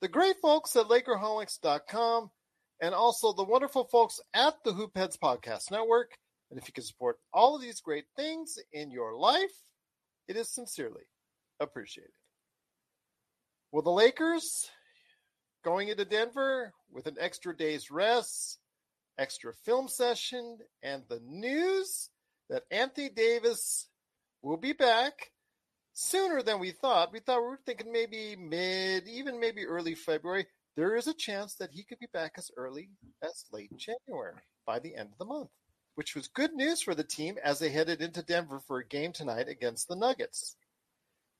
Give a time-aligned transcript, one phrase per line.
[0.00, 2.30] the great folks at Lakerholics.com,
[2.80, 6.12] and also the wonderful folks at the Hoopheads Podcast Network.
[6.50, 9.52] And if you can support all of these great things in your life,
[10.28, 11.02] it is sincerely
[11.60, 12.12] appreciated.
[13.72, 14.70] Well, the Lakers
[15.64, 18.58] going into Denver with an extra day's rest,
[19.18, 22.08] extra film session, and the news
[22.48, 23.88] that Anthony Davis
[24.42, 25.32] will be back
[25.98, 27.12] sooner than we thought.
[27.12, 30.46] We thought we were thinking maybe mid, even maybe early February.
[30.76, 34.78] There is a chance that he could be back as early as late January by
[34.78, 35.50] the end of the month,
[35.96, 39.12] which was good news for the team as they headed into Denver for a game
[39.12, 40.56] tonight against the Nuggets.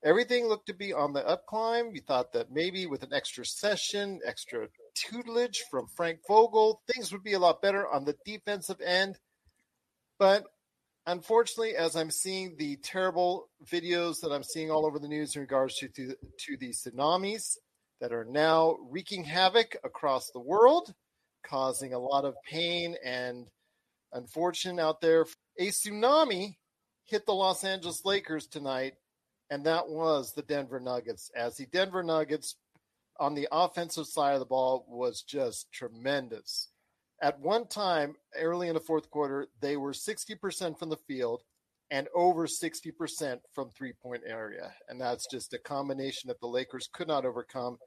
[0.04, 1.92] Everything looked to be on the up climb.
[1.92, 4.66] We thought that maybe with an extra session, extra
[4.96, 9.18] tutelage from Frank Vogel, things would be a lot better on the defensive end.
[10.18, 10.44] But
[11.08, 15.40] unfortunately, as I'm seeing the terrible videos that I'm seeing all over the news in
[15.40, 17.56] regards to, to, to the tsunamis
[18.00, 20.94] that are now wreaking havoc across the world,
[21.44, 23.48] causing a lot of pain and
[24.12, 25.24] unfortunate out there.
[25.58, 26.56] A tsunami
[27.06, 28.92] hit the Los Angeles Lakers tonight,
[29.50, 31.30] and that was the Denver Nuggets.
[31.34, 32.56] As the Denver Nuggets
[33.18, 36.68] on the offensive side of the ball was just tremendous
[37.20, 41.42] at one time early in the fourth quarter, they were 60% from the field
[41.90, 44.72] and over 60% from three point area.
[44.88, 47.78] And that's just a combination that the Lakers could not overcome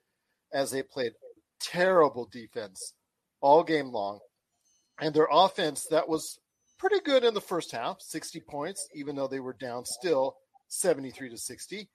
[0.53, 1.13] as they played
[1.59, 2.93] terrible defense
[3.41, 4.19] all game long.
[4.99, 6.39] And their offense, that was
[6.77, 10.35] pretty good in the first half 60 points, even though they were down still
[10.67, 11.77] 73 to 60.
[11.77, 11.85] You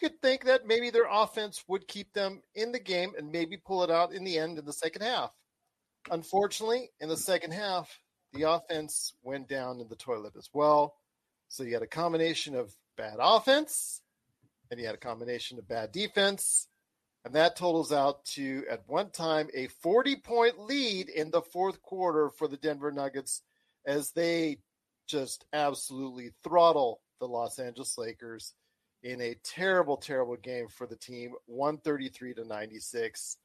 [0.00, 3.84] could think that maybe their offense would keep them in the game and maybe pull
[3.84, 5.30] it out in the end in the second half
[6.10, 8.00] unfortunately, in the second half,
[8.32, 10.96] the offense went down in the toilet as well.
[11.48, 14.00] So you had a combination of bad offense
[14.70, 16.66] and you had a combination of bad defense.
[17.24, 21.80] And that totals out to, at one time, a 40 point lead in the fourth
[21.80, 23.42] quarter for the Denver Nuggets
[23.86, 24.58] as they
[25.06, 28.52] just absolutely throttle the Los Angeles Lakers
[29.02, 33.36] in a terrible, terrible game for the team, 133 to 96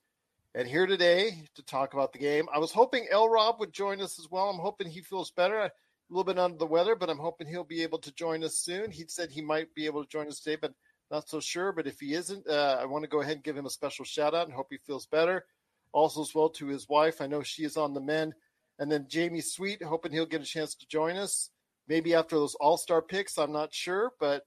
[0.55, 2.47] and here today to talk about the game.
[2.53, 4.49] I was hoping L Rob would join us as well.
[4.49, 5.59] I'm hoping he feels better.
[5.59, 5.71] A
[6.09, 8.89] little bit under the weather, but I'm hoping he'll be able to join us soon.
[8.89, 10.73] He said he might be able to join us today, but
[11.11, 11.71] not so sure.
[11.71, 14.05] But if he isn't, uh, I want to go ahead and give him a special
[14.05, 15.45] shout out and hope he feels better.
[15.91, 17.21] Also, as well to his wife.
[17.21, 18.33] I know she is on the mend.
[18.79, 21.51] And then Jamie Sweet, hoping he'll get a chance to join us.
[21.87, 24.43] Maybe after those All Star picks, I'm not sure, but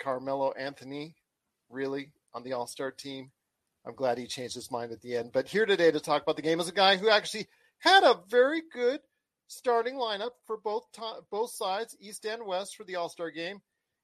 [0.00, 1.14] Carmelo Anthony,
[1.68, 3.30] really on the All Star team.
[3.86, 5.32] I'm glad he changed his mind at the end.
[5.32, 7.48] But here today to talk about the game is a guy who actually
[7.78, 9.00] had a very good
[9.46, 13.60] starting lineup for both to- both sides, East and West, for the All Star game.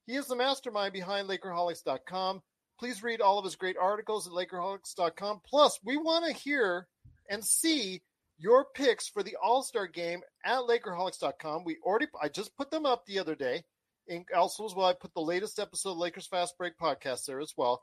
[0.07, 2.43] He is the mastermind behind Lakerholics.com.
[2.79, 5.41] Please read all of his great articles at Lakerholics.com.
[5.47, 6.87] Plus, we want to hear
[7.29, 8.03] and see
[8.39, 11.65] your picks for the All Star game at Lakerholics.com.
[11.65, 13.65] We already, I just put them up the other day.
[14.09, 17.41] And also, as well, I put the latest episode of Lakers Fast Break podcast there
[17.41, 17.83] as well.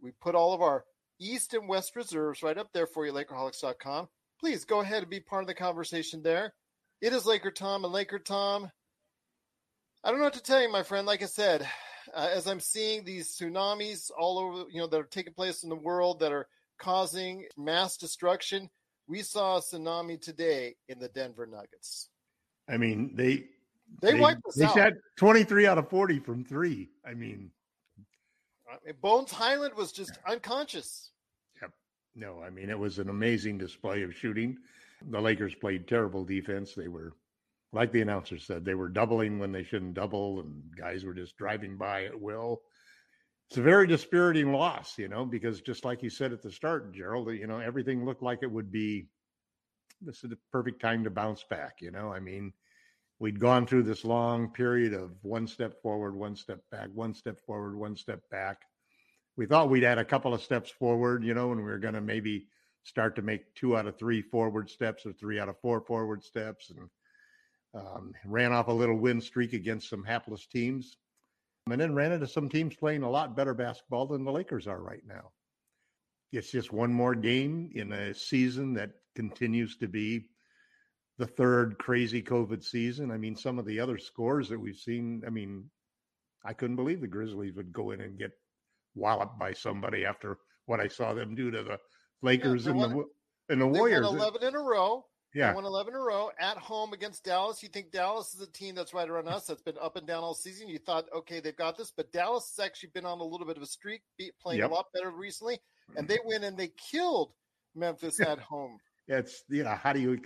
[0.00, 0.84] We put all of our
[1.22, 4.08] East and West reserves right up there for you, Lakerholics.com.
[4.40, 6.52] Please go ahead and be part of the conversation there.
[7.00, 8.70] It is Laker Tom and Laker Tom.
[10.02, 11.06] I don't know what to tell you, my friend.
[11.06, 11.66] Like I said,
[12.12, 15.68] uh, as I'm seeing these tsunamis all over, you know, that are taking place in
[15.68, 16.48] the world that are
[16.78, 18.68] causing mass destruction,
[19.06, 22.08] we saw a tsunami today in the Denver Nuggets.
[22.68, 23.44] I mean, they
[24.00, 24.74] they, they wiped us they out.
[24.74, 26.90] shot 23 out of 40 from three.
[27.06, 27.50] I mean,
[29.00, 31.11] Bones Hyland was just unconscious.
[32.14, 34.58] No, I mean, it was an amazing display of shooting.
[35.10, 36.74] The Lakers played terrible defense.
[36.74, 37.14] They were,
[37.72, 41.36] like the announcer said, they were doubling when they shouldn't double, and guys were just
[41.36, 42.62] driving by at will.
[43.48, 46.94] It's a very dispiriting loss, you know, because just like you said at the start,
[46.94, 49.08] Gerald, you know, everything looked like it would be
[50.00, 52.12] this is the perfect time to bounce back, you know.
[52.12, 52.52] I mean,
[53.18, 57.38] we'd gone through this long period of one step forward, one step back, one step
[57.46, 58.62] forward, one step back.
[59.36, 61.94] We thought we'd add a couple of steps forward, you know, and we were going
[61.94, 62.46] to maybe
[62.84, 66.22] start to make two out of three forward steps or three out of four forward
[66.22, 66.88] steps and
[67.74, 70.98] um, ran off a little win streak against some hapless teams
[71.70, 74.80] and then ran into some teams playing a lot better basketball than the Lakers are
[74.80, 75.30] right now.
[76.32, 80.26] It's just one more game in a season that continues to be
[81.18, 83.10] the third crazy COVID season.
[83.10, 85.70] I mean, some of the other scores that we've seen, I mean,
[86.44, 88.32] I couldn't believe the Grizzlies would go in and get
[88.94, 91.78] walloped by somebody after what I saw them do to the
[92.22, 93.04] Lakers yeah, and, won, the,
[93.48, 94.06] and the Warriors.
[94.06, 95.04] 11 in a row.
[95.34, 95.48] Yeah.
[95.48, 97.62] They won 11 in a row at home against Dallas.
[97.62, 100.22] You think Dallas is a team that's right around us that's been up and down
[100.22, 100.68] all season.
[100.68, 101.92] You thought, okay, they've got this.
[101.96, 104.02] But Dallas has actually been on a little bit of a streak,
[104.42, 104.70] playing yep.
[104.70, 105.58] a lot better recently.
[105.96, 106.28] And they mm-hmm.
[106.28, 107.32] went and they killed
[107.74, 108.78] Memphis at home.
[109.08, 110.20] It's, you know, how do you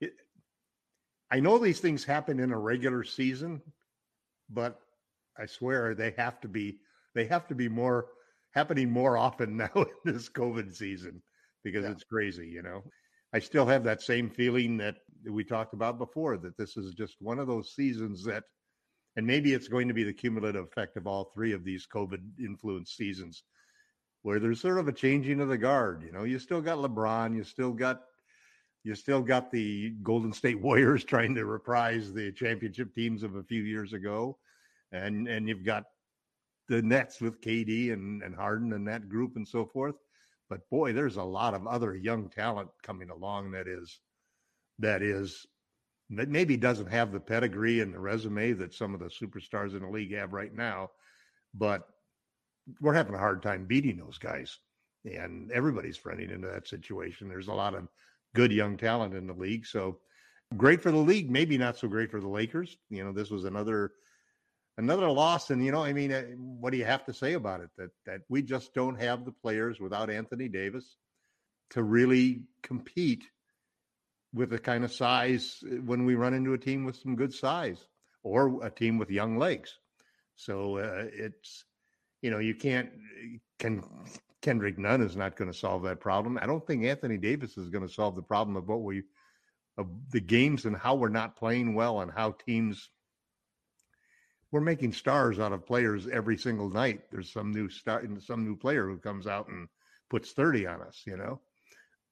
[0.00, 0.12] it,
[1.30, 3.60] I know these things happen in a regular season,
[4.48, 4.80] but
[5.38, 6.78] I swear they have to be
[7.18, 8.06] they have to be more
[8.52, 11.22] happening more often now in this COVID season
[11.64, 11.90] because yeah.
[11.90, 12.82] it's crazy, you know.
[13.34, 14.96] I still have that same feeling that
[15.28, 18.44] we talked about before that this is just one of those seasons that
[19.16, 22.20] and maybe it's going to be the cumulative effect of all three of these COVID
[22.38, 23.42] influenced seasons
[24.22, 26.04] where there's sort of a changing of the guard.
[26.04, 28.02] You know, you still got LeBron, you still got
[28.84, 33.42] you still got the Golden State Warriors trying to reprise the championship teams of a
[33.42, 34.38] few years ago,
[34.92, 35.84] and and you've got
[36.68, 39.96] the Nets with KD and and Harden and that group and so forth.
[40.48, 44.00] But boy, there's a lot of other young talent coming along that is
[44.78, 45.46] that is
[46.10, 49.82] that maybe doesn't have the pedigree and the resume that some of the superstars in
[49.82, 50.90] the league have right now,
[51.54, 51.86] but
[52.80, 54.58] we're having a hard time beating those guys.
[55.04, 57.28] And everybody's running into that situation.
[57.28, 57.88] There's a lot of
[58.34, 59.66] good young talent in the league.
[59.66, 59.98] So
[60.56, 62.76] great for the league, maybe not so great for the Lakers.
[62.90, 63.92] You know, this was another
[64.78, 67.60] another loss and you know, I mean, uh, what do you have to say about
[67.60, 70.96] it that that we just don't have the players without Anthony Davis
[71.70, 73.24] to really compete
[74.32, 77.34] with the kind of size uh, when we run into a team with some good
[77.34, 77.84] size
[78.22, 79.76] or a team with young legs.
[80.36, 81.64] So uh, it's
[82.22, 82.90] you know, you can't
[83.58, 83.82] can
[84.40, 86.38] Kendrick Nunn is not going to solve that problem.
[86.40, 89.02] I don't think Anthony Davis is going to solve the problem of what we
[89.76, 92.90] of the games and how we're not playing well and how teams
[94.50, 97.02] we're making stars out of players every single night.
[97.10, 99.68] There's some new star, and some new player who comes out and
[100.10, 101.40] puts 30 on us, you know.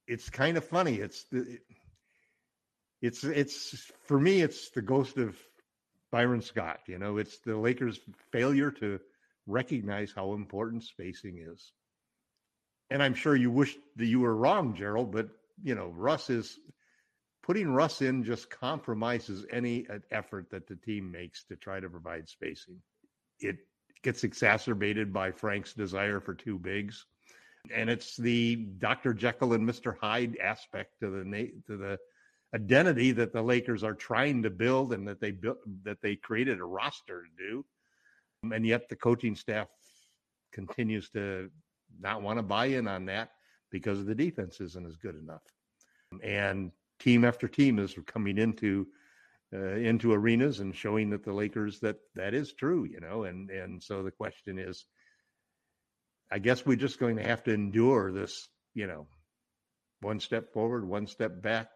[0.07, 0.97] It's kind of funny.
[0.97, 1.59] It's the
[3.03, 5.37] it's it's for me it's the ghost of
[6.13, 7.17] Byron Scott, you know.
[7.19, 8.01] It's the Lakers
[8.31, 9.01] failure to
[9.47, 11.73] recognize how important spacing is
[12.91, 15.29] and I'm sure you wish that you were wrong, Gerald, but
[15.63, 16.59] you know, Russ is
[17.47, 21.89] putting Russ in just compromises any uh, effort that the team makes to try to
[21.89, 22.77] provide spacing.
[23.39, 23.59] It
[24.03, 27.07] gets exacerbated by Frank's desire for two bigs.
[27.73, 29.15] And it's the Dr.
[29.15, 29.97] Jekyll and Mr.
[29.97, 31.99] Hyde aspect to the to the
[32.55, 36.61] identity that the Lakers are trying to build and that they built that they created
[36.61, 37.65] a roster to do.
[38.53, 39.69] And yet the coaching staff
[40.53, 41.51] continues to
[42.01, 43.31] not want to buy in on that
[43.71, 45.43] because the defense isn't as good enough.
[46.23, 48.87] And team after team is coming into
[49.55, 53.25] uh, into arenas and showing that the Lakers that that is true, you know.
[53.25, 54.87] And and so the question is,
[56.31, 59.07] I guess we're just going to have to endure this, you know,
[60.01, 61.69] one step forward, one step back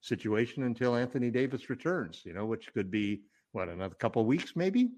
[0.00, 3.22] situation until Anthony Davis returns, you know, which could be
[3.52, 4.90] what another couple weeks maybe.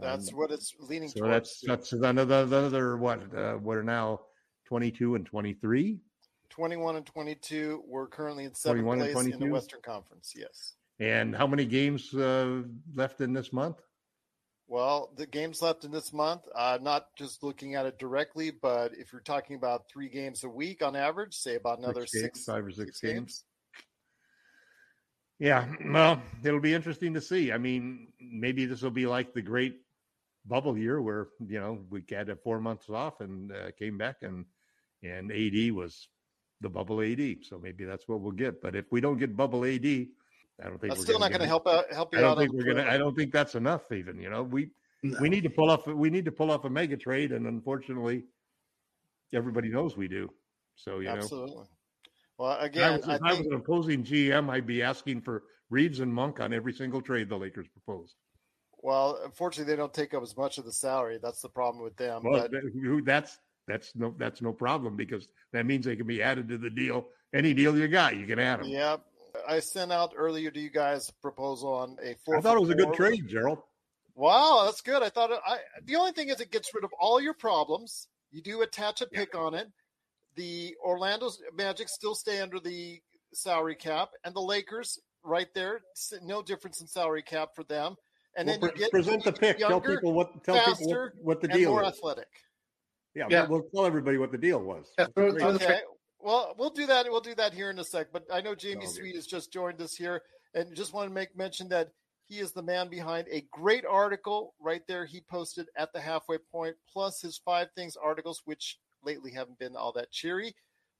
[0.00, 1.60] That's um, what it's leaning so towards.
[1.66, 4.20] That's that's another another what uh, what are now
[4.66, 5.98] twenty two and twenty three.
[6.52, 7.82] 21 and 22.
[7.86, 10.34] We're currently in seventh place in the Western Conference.
[10.36, 10.74] Yes.
[11.00, 12.62] And how many games uh,
[12.94, 13.78] left in this month?
[14.68, 18.92] Well, the games left in this month, uh, not just looking at it directly, but
[18.94, 22.44] if you're talking about three games a week on average, say about another Six games,
[22.44, 23.14] five or six, six games.
[23.14, 23.44] games.
[25.38, 27.50] Yeah, well, it'll be interesting to see.
[27.50, 29.80] I mean, maybe this will be like the great
[30.46, 34.16] bubble year where you know we had a four months off and uh, came back
[34.22, 34.44] and
[35.02, 36.08] and AD was
[36.62, 37.38] the bubble AD.
[37.42, 38.62] So maybe that's what we'll get.
[38.62, 41.40] But if we don't get bubble AD, I don't think That's we're still not going
[41.40, 42.88] to help out help you I don't think we're gonna.
[42.88, 43.90] I don't think that's enough.
[43.92, 44.70] Even you know, we
[45.02, 45.18] No.
[45.20, 45.86] we need to pull off.
[45.86, 48.24] We need to pull off a mega trade, and unfortunately,
[49.34, 50.28] everybody knows we do.
[50.76, 51.66] So you know, Absolutely.
[52.38, 55.42] Well, if I again, was, I I was an opposing GM, I'd be asking for
[55.70, 58.14] Reaves and Monk on every single trade the Lakers propose.
[58.78, 61.18] well, unfortunately, they don't take up as much of the salary.
[61.22, 62.22] That's the problem with them.
[62.24, 63.38] Well, but that's
[63.68, 67.06] that's no that's no problem because that means they can be added to the deal.
[67.34, 68.68] Any deal you got, you can add them.
[68.68, 68.96] yeah,
[69.48, 72.36] I sent out earlier to you guys a proposal on a four.
[72.36, 73.58] I thought it was a good trade, Gerald.
[74.14, 75.02] Wow, that's good.
[75.02, 75.58] I thought it, I.
[75.84, 78.08] The only thing is, it gets rid of all your problems.
[78.30, 79.68] You do attach a pick on it.
[80.36, 83.00] The Orlando Magic still stay under the
[83.32, 85.80] salary cap, and the Lakers right there,
[86.22, 87.96] no difference in salary cap for them.
[88.36, 89.58] And Well, then you pre- present the pick.
[89.58, 91.88] Tell people what tell people faster, what, what the and deal more is.
[91.88, 92.28] athletic.
[93.14, 93.46] Yeah, Yeah.
[93.46, 94.92] We'll, we'll tell everybody what the deal was.
[94.98, 95.80] Yeah, throw- throw Okay.
[96.20, 97.06] Well, we'll do that.
[97.08, 98.08] We'll do that here in a sec.
[98.12, 99.00] But I know Jamie oh, Okay.
[99.00, 100.22] Sweet has just joined us here,
[100.54, 101.88] and just want to make mention that
[102.28, 105.04] he is the man behind a great article right there.
[105.04, 109.76] He posted at the halfway point, plus his five things articles, which lately haven't been
[109.76, 110.54] all that cheery.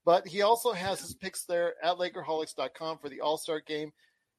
[0.04, 3.92] But he also has his picks there at Lakerholics.com for the All Star game.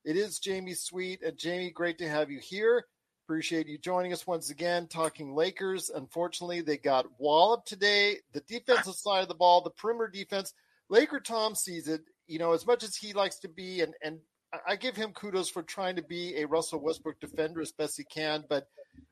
[0.04, 1.24] It is Jamie Sweet.
[1.24, 2.86] And Jamie, great to have you here.
[3.34, 5.90] Appreciate you joining us once again, talking Lakers.
[5.90, 8.18] Unfortunately, they got walloped today.
[8.32, 10.54] The defensive side of the ball, the perimeter defense,
[10.88, 14.20] Laker Tom sees it, you know, as much as he likes to be, and, and
[14.68, 18.04] I- give him kudos for trying to be a Russell Westbrook defender as best he
[18.04, 18.44] can.
[18.48, 18.68] But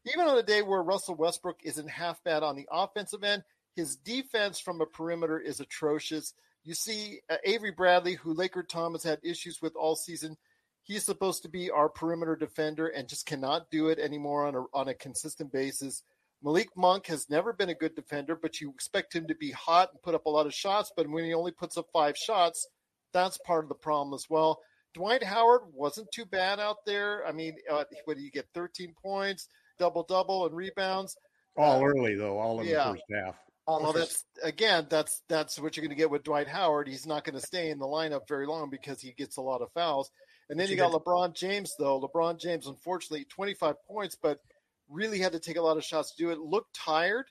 [0.06, 3.42] even on a day where Russell Westbrook isn't half bad on the offensive end,
[3.76, 6.36] his defense from a perimeter is atrocious.
[6.64, 10.38] You see uh, Avery Bradley, who Laker Tom has had issues with all season.
[10.84, 14.64] He's supposed to be our perimeter defender and just cannot do it anymore on a,
[14.74, 16.04] on a consistent basis.
[16.44, 19.90] Malik Monk has never been a good defender, but you expect him to be hot
[19.92, 20.92] and put up a lot of shots.
[20.96, 22.68] But when he only puts up five shots,
[23.14, 24.60] that's part of the problem as well.
[24.94, 27.26] Dwight Howard wasn't too bad out there.
[27.26, 28.48] I mean, uh, what do you get?
[28.54, 29.48] 13 points,
[29.80, 31.16] double double, and rebounds.
[31.58, 32.86] All early though, all in yeah.
[32.86, 33.36] the first half.
[33.68, 36.88] All Well, that's again, that's that's what you're going to get with Dwight Howard.
[36.88, 39.62] He's not going to stay in the lineup very long because he gets a lot
[39.62, 40.10] of fouls.
[40.52, 42.02] And then you got LeBron James, though.
[42.02, 44.42] LeBron James, unfortunately, 25 points, but
[44.90, 46.40] really had to take a lot of shots to do it.
[46.40, 47.28] Looked tired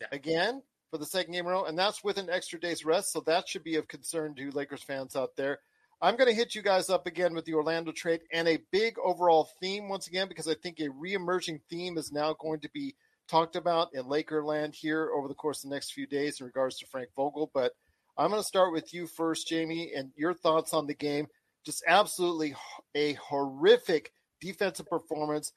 [0.00, 0.08] Yeah.
[0.10, 3.12] again for the second game in a row, and that's with an extra day's rest.
[3.12, 5.60] So that should be of concern to Lakers fans out there.
[6.00, 8.98] I'm going to hit you guys up again with the Orlando trade and a big
[8.98, 12.96] overall theme once again because I think a re-emerging theme is now going to be
[13.28, 16.78] talked about in Lakerland here over the course of the next few days in regards
[16.78, 17.50] to Frank Vogel.
[17.52, 17.72] But
[18.16, 21.28] I'm going to start with you first, Jamie, and your thoughts on the game.
[21.64, 22.54] Just absolutely
[22.94, 25.52] a horrific defensive performance.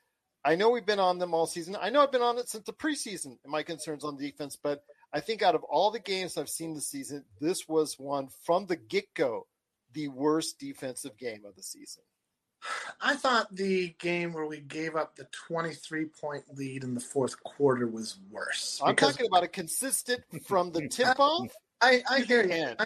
[0.46, 1.78] I know we've been on them all season.
[1.80, 3.38] I know I've been on it since the preseason.
[3.46, 4.84] My concerns on defense, but
[5.14, 8.66] I think out of all the games I've seen this season, this was one from
[8.66, 9.48] the get go
[9.94, 12.04] the worst defensive game of the season.
[13.02, 17.42] I thought the game where we gave up the 23 point lead in the fourth
[17.44, 18.82] quarter was worse.
[18.84, 21.50] I'm talking about a consistent from the tip off.
[21.82, 22.76] I, I hear you.
[22.80, 22.86] I,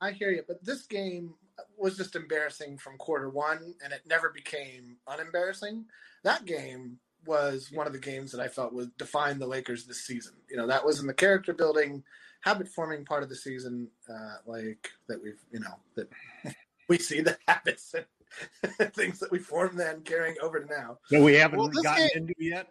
[0.00, 0.42] I hear you.
[0.46, 1.34] But this game
[1.76, 5.84] was just embarrassing from quarter one, and it never became unembarrassing.
[6.24, 10.04] That game was one of the games that I felt was defined the Lakers this
[10.06, 10.34] season.
[10.50, 12.02] You know, that was in the character building,
[12.40, 16.08] habit forming part of the season, uh, like that we've, you know, that
[16.88, 20.98] we see the habits and things that we formed then carrying over to now.
[21.06, 22.68] So we haven't Well, this gotten game- into yet.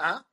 [0.00, 0.20] Huh?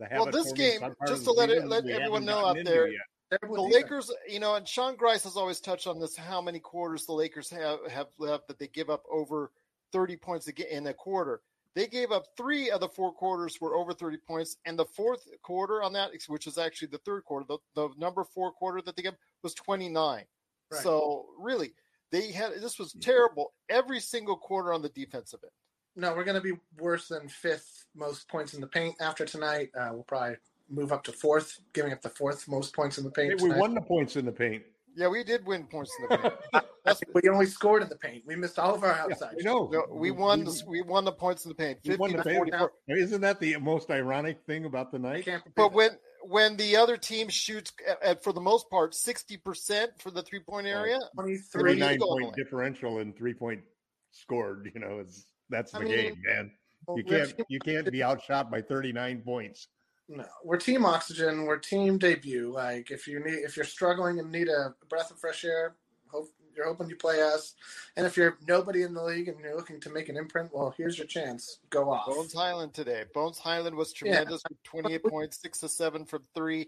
[0.00, 3.00] The Well, this game, just to let it- let everyone know out there, yet.
[3.42, 3.62] The.
[3.62, 7.12] Lakers, you know, and Sean Grice has always touched on this: how many quarters the
[7.12, 9.50] Lakers have have left that they give up over
[9.92, 11.40] thirty points in a quarter.
[11.74, 15.26] They gave up three of the four quarters were over thirty points, and the fourth
[15.42, 18.94] quarter on that, which was actually the third quarter, the, the number four quarter that
[18.96, 20.24] they gave was twenty nine.
[20.70, 20.82] Right.
[20.82, 21.72] So really,
[22.10, 25.52] they had this was terrible every single quarter on the defensive end.
[25.96, 29.70] No, we're going to be worse than fifth most points in the paint after tonight.
[29.78, 30.36] Uh, we'll probably
[30.68, 33.40] move up to fourth, giving up the fourth most points in the paint.
[33.40, 34.62] Hey, we won the points in the paint.
[34.96, 36.64] Yeah, we did win points in the paint.
[37.14, 38.24] We only scored in the paint.
[38.26, 39.32] We missed all of our outside.
[39.38, 39.70] we know.
[39.72, 40.44] no, we won.
[40.44, 42.36] The, we won the points in the paint, we won fifty the to paint.
[42.36, 42.72] forty-four.
[42.88, 45.26] Isn't that the most ironic thing about the night?
[45.56, 45.72] But it.
[45.72, 45.90] when
[46.24, 50.22] when the other team shoots, at, at- for the most part, sixty percent for the
[50.22, 51.62] three point area, 23, Three.
[51.62, 52.32] Thirty-nine point line.
[52.36, 53.62] differential and three point
[54.10, 54.70] scored.
[54.74, 56.50] You know, it's that's the I mean, game, man.
[56.86, 59.68] Well, You can't you can't be outshot by 39 points.
[60.08, 61.44] No, we're team oxygen.
[61.46, 62.52] We're team debut.
[62.52, 65.76] Like if you need, if you're struggling and need a breath of fresh air,
[66.08, 67.54] hope you're hoping you play us.
[67.96, 70.74] And if you're nobody in the league and you're looking to make an imprint, well,
[70.76, 71.58] here's your chance.
[71.70, 72.06] Go off.
[72.06, 73.04] Bones Hyland today.
[73.14, 74.12] Bones Hyland was Yeah.
[74.18, 76.66] tremendous with 28 points, six of seven from three.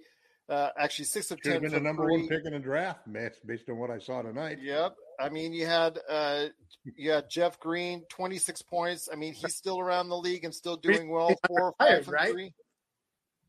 [0.49, 2.19] Uh, actually, six of Should have ten been the number three.
[2.21, 4.59] one pick in the draft, based based on what I saw tonight.
[4.63, 4.97] Yep.
[5.19, 6.47] I mean, you had uh,
[6.85, 9.09] you had Jeff Green, 26 points.
[9.13, 11.29] I mean, he's still around the league and still doing well.
[11.31, 12.31] He's Four or five from right?
[12.31, 12.53] three.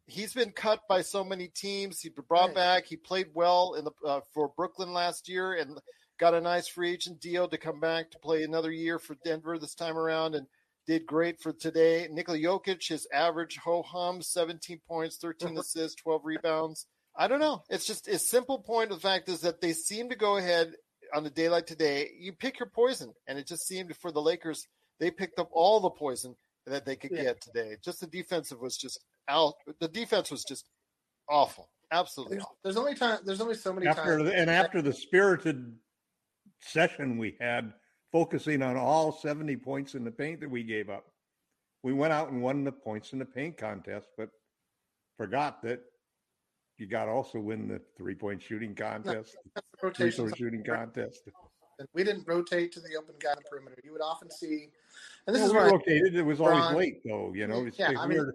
[0.08, 2.00] He's been cut by so many teams.
[2.00, 2.56] He's been brought Right.
[2.56, 2.86] back.
[2.86, 5.78] He played well in the uh, for Brooklyn last year and
[6.18, 9.60] got a nice free agent deal to come back to play another year for Denver
[9.60, 10.48] this time around and
[10.88, 12.08] did great for today.
[12.10, 16.88] Nikola Jokic, his average ho hum, 17 points, 13 assists, 12 rebounds.
[17.16, 17.64] I don't know.
[17.70, 20.72] It's just a simple point of the fact is that they seem to go ahead
[21.14, 22.12] on a day like today.
[22.18, 24.66] You pick your poison, and it just seemed for the Lakers
[25.00, 26.36] they picked up all the poison
[26.66, 27.24] that they could Yeah.
[27.24, 27.76] get today.
[27.84, 29.54] Just the defensive was just out.
[29.80, 30.70] The defense was just
[31.30, 32.58] awful, absolutely There's, awful.
[32.64, 33.20] there's only time.
[33.26, 34.30] There's only so many After times.
[34.30, 35.76] the, and after the spirited
[36.62, 37.74] session we had,
[38.12, 41.06] focusing on all 70 points in the paint that we gave up,
[41.84, 44.30] we went out and won the points in the paint contest, but
[45.18, 45.82] forgot that
[46.78, 50.38] you got to also win the three point shooting contest, That's the free throw rotations.
[50.38, 51.22] shooting contest.
[51.94, 53.78] We didn't rotate to the open guy on the perimeter.
[53.84, 54.70] You would often see,
[55.28, 56.16] and this Well, is we why rotated.
[56.16, 57.34] It was always Bron- late, though.
[57.36, 58.34] You know, it's, Yeah, I mean- We're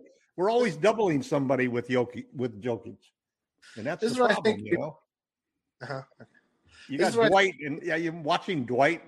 [0.51, 2.97] always doubling somebody with Jokic, with Jokic,
[3.77, 4.45] and that's This the problem.
[4.45, 4.99] think You know,
[5.83, 6.03] uh-huh.
[6.89, 9.03] you got Dwight, and yeah, you're watching Dwight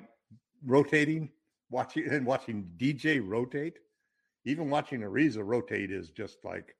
[0.64, 1.30] rotating,
[1.70, 3.78] watching and watching DJ rotate.
[4.46, 6.76] Even watching Ariza rotate is just like,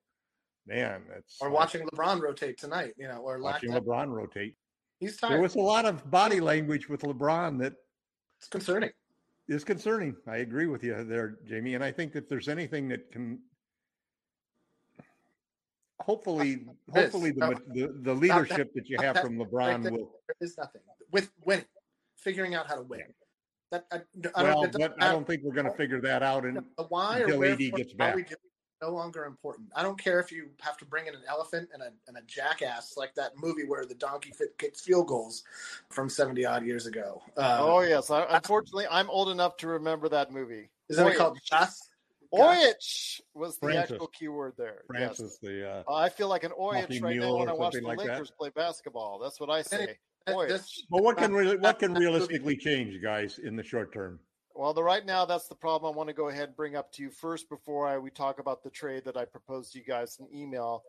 [0.66, 2.92] man, that's or like watching LeBron rotate tonight.
[2.98, 3.72] You know, or watching.
[3.72, 4.56] LeBron rotate.
[5.00, 5.32] He's tired.
[5.32, 7.74] There was a lot of body language with LeBron that
[8.38, 8.90] it's concerning.
[9.48, 10.14] is concerning.
[10.28, 11.74] I agree with you there, Jamie.
[11.74, 13.38] And I think that there's anything that can
[16.00, 16.56] hopefully
[16.88, 17.12] There is.
[17.12, 17.54] hopefully the, No.
[17.68, 19.92] the, the leadership that you have that- from LeBron there.
[19.92, 20.80] will There is nothing
[21.12, 21.64] with winning,
[22.16, 23.02] figuring out how to win.
[23.70, 24.00] That I,
[24.34, 26.44] I well, it doesn't but I don't think we're going to figure that out.
[26.44, 28.14] And the why or until where AD gets how back.
[28.16, 28.34] we do
[28.82, 29.68] no longer important.
[29.74, 32.22] I don't care if you have to bring in an elephant and a, and a
[32.26, 35.44] jackass like that movie where the donkey fit kicks field goals
[35.88, 37.22] from 70 odd years ago.
[37.36, 40.68] Uh, Oh yes, I, unfortunately, I'm old enough to remember that movie.
[40.90, 41.80] isn't it called Gus?
[42.32, 43.92] Oyich was the Francis.
[43.92, 44.82] actual keyword there.
[44.86, 45.50] Francis, Yes.
[45.52, 47.78] the uh, Uh, I feel like an Coffee Oyich right now when I watch the
[47.80, 48.12] something like that.
[48.14, 49.18] Lakers play basketball.
[49.18, 49.96] That's what I say.
[50.26, 50.48] That- Oyich.
[50.48, 54.20] this- well, what can really, what can realistically change, guys, in the short term?
[54.54, 55.92] Well, the right now that's the problem.
[55.92, 58.38] I want to go ahead and bring up to you first before I we talk
[58.38, 60.84] about the trade that I proposed to you guys in email,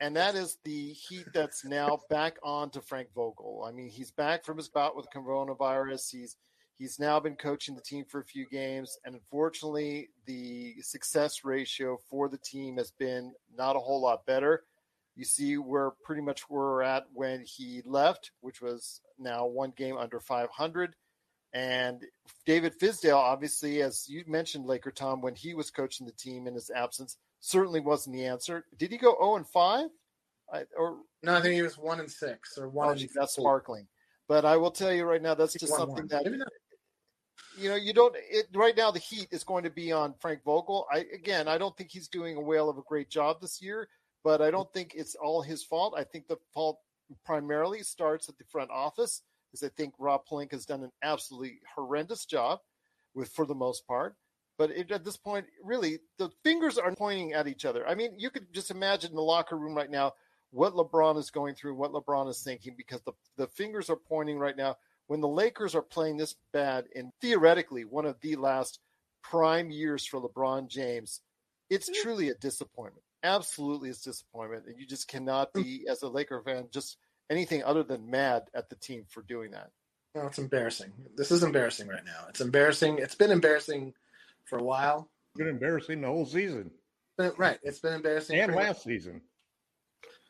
[0.00, 3.62] and that is the heat that's now back on to Frank Vogel.
[3.68, 6.10] I mean, he's back from his bout with coronavirus.
[6.10, 6.36] He's
[6.78, 11.98] he's now been coaching the team for a few games, and unfortunately, the success ratio
[12.10, 14.64] for the team has been not a whole lot better.
[15.16, 19.72] You see, we're pretty much where we're at when he left, which was now one
[19.76, 20.94] game under 500.
[21.52, 22.02] And
[22.46, 26.54] David Fizdale, obviously, as you mentioned, Laker Tom, when he was coaching the team in
[26.54, 28.64] his absence, certainly wasn't the answer.
[28.76, 29.88] Did he go 0 and 5?
[30.52, 33.34] I, or No, I think he was one and six or one oh, and that's
[33.34, 33.86] sparkling.
[34.26, 36.08] But I will tell you right now, that's just One, something one.
[36.08, 36.48] that.
[37.56, 38.14] You know you don't.
[38.16, 40.86] It right now, the heat is going to be on Frank Vogel.
[40.92, 43.88] I again, I don't think he's doing a whale of a great job this year,
[44.22, 45.94] but I don't think it's all his fault.
[45.96, 46.80] I think the fault
[47.24, 51.60] primarily starts at the front office, because I think Rob Pelinka has done an absolutely
[51.74, 52.60] horrendous job
[53.14, 54.16] with for the most part.
[54.56, 57.86] But it, at this point, really, the fingers are pointing at each other.
[57.86, 60.14] I mean, you could just imagine in the locker room right now
[60.50, 64.38] what LeBron is going through, what LeBron is thinking, because the, the fingers are pointing
[64.38, 64.76] right now.
[65.06, 68.80] When the Lakers are playing this bad in theoretically one of the last
[69.22, 71.20] prime years for LeBron James,
[71.70, 72.02] it's mm-hmm.
[72.02, 73.04] truly a disappointment.
[73.22, 74.64] Absolutely, it's disappointment.
[74.66, 75.62] And you just cannot mm.
[75.62, 76.98] be, as a Laker fan, just
[77.30, 79.70] anything other than mad at the team for doing that.
[80.14, 80.92] No, it's embarrassing.
[81.16, 82.26] This is embarrassing right now.
[82.28, 82.98] It's embarrassing.
[82.98, 83.94] It's been embarrassing
[84.44, 85.08] for a while.
[85.32, 86.70] It's been embarrassing the whole season
[87.16, 87.58] But, right.
[87.62, 88.38] It's been embarrassing.
[88.38, 89.22] and pretty last season.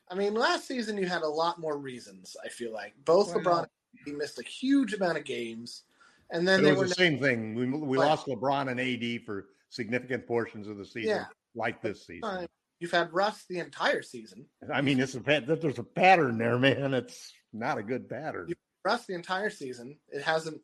[0.09, 2.37] I mean, last season you had a lot more reasons.
[2.45, 3.67] I feel like both Well- LeBron
[4.05, 5.83] he missed a huge amount of games,
[6.31, 7.55] and then But they it were the same thing.
[7.55, 8.07] We, we Right.
[8.07, 11.27] lost LeBron and AD for significant portions of the season, Yeah.
[11.55, 12.23] like this season.
[12.23, 12.49] time.
[12.81, 14.47] You've had Russ the entire season.
[14.73, 16.93] I mean, it's a there's a pattern there, man.
[16.95, 18.49] It's not a good pattern.
[18.49, 19.99] You- Russ the entire season.
[20.09, 20.61] It hasn't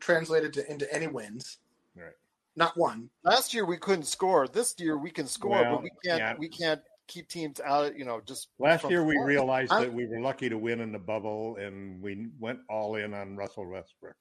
[0.00, 1.58] translated to, into any wins.
[1.96, 2.12] Right.
[2.56, 3.08] Not one.
[3.24, 4.46] Last year we couldn't score.
[4.48, 6.18] This year we can score, Well, but we can't.
[6.18, 6.34] yeah.
[6.38, 7.96] We can't keep teams out.
[7.98, 9.26] You know, just Last year, we scoring.
[9.26, 12.94] realized I- that we were lucky to win in the bubble, and we went all
[12.94, 14.16] in on Russell Westbrook.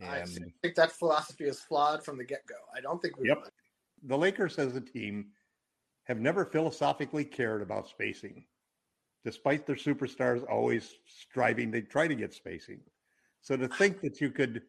[0.00, 0.24] I
[0.62, 2.54] think that philosophy is flawed from the get go.
[2.72, 3.28] I don't think we.
[3.28, 3.48] Yep.
[4.04, 5.32] The Lakers as a team
[6.04, 8.46] have never philosophically cared about spacing,
[9.24, 11.72] despite their superstars always striving.
[11.72, 12.80] They try to get spacing.
[13.40, 14.62] So to think that you could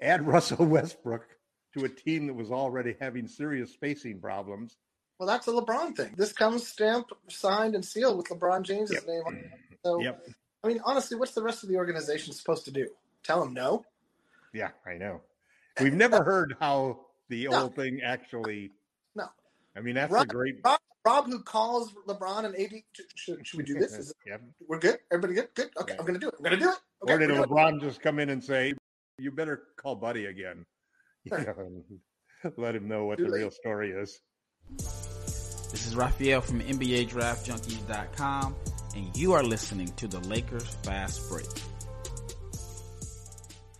[0.00, 1.26] add Russell Westbrook
[1.74, 4.78] to a team that was already having serious spacing problems.
[5.18, 6.14] Well, that's a LeBron thing.
[6.16, 9.06] This comes stamped, signed, and sealed with LeBron James' Yep.
[9.06, 9.50] name on it.
[9.84, 10.28] So, Yep.
[10.62, 12.88] I mean, honestly, what's the rest of the organization supposed to do?
[13.24, 13.84] Tell him no?
[14.52, 15.20] Yeah, I know.
[15.80, 17.58] We've never heard how the No.
[17.58, 18.72] whole thing actually.
[19.14, 19.28] No.
[19.76, 20.56] I mean, that's a great.
[20.64, 22.82] Rob, Rob who calls LeBron and AD,
[23.14, 23.92] should, should we do this?
[23.98, 24.42] Is, Yep.
[24.66, 24.98] we're good?
[25.12, 25.48] Everybody good?
[25.54, 25.70] Good.
[25.80, 26.34] Okay, I'm going to do it.
[26.38, 26.78] I'm going to do it.
[27.02, 27.48] Okay, or did we're it.
[27.48, 28.74] LeBron just come in and say,
[29.18, 30.64] "You better call Buddy again"?
[31.24, 31.84] You know,
[32.56, 33.38] let him know what Too the late.
[33.40, 34.20] real story is.
[34.76, 38.56] This is Raphael from NBADraftJunkies.com,
[38.94, 41.46] and you are listening to the Lakers Fast Break.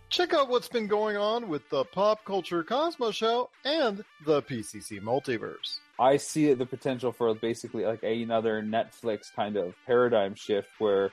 [0.08, 5.00] Check out what's been going on with the Pop Culture Cosmos Show and the PCC
[5.00, 5.78] Multiverse.
[6.00, 11.12] I see the potential for basically like another Netflix kind of paradigm shift where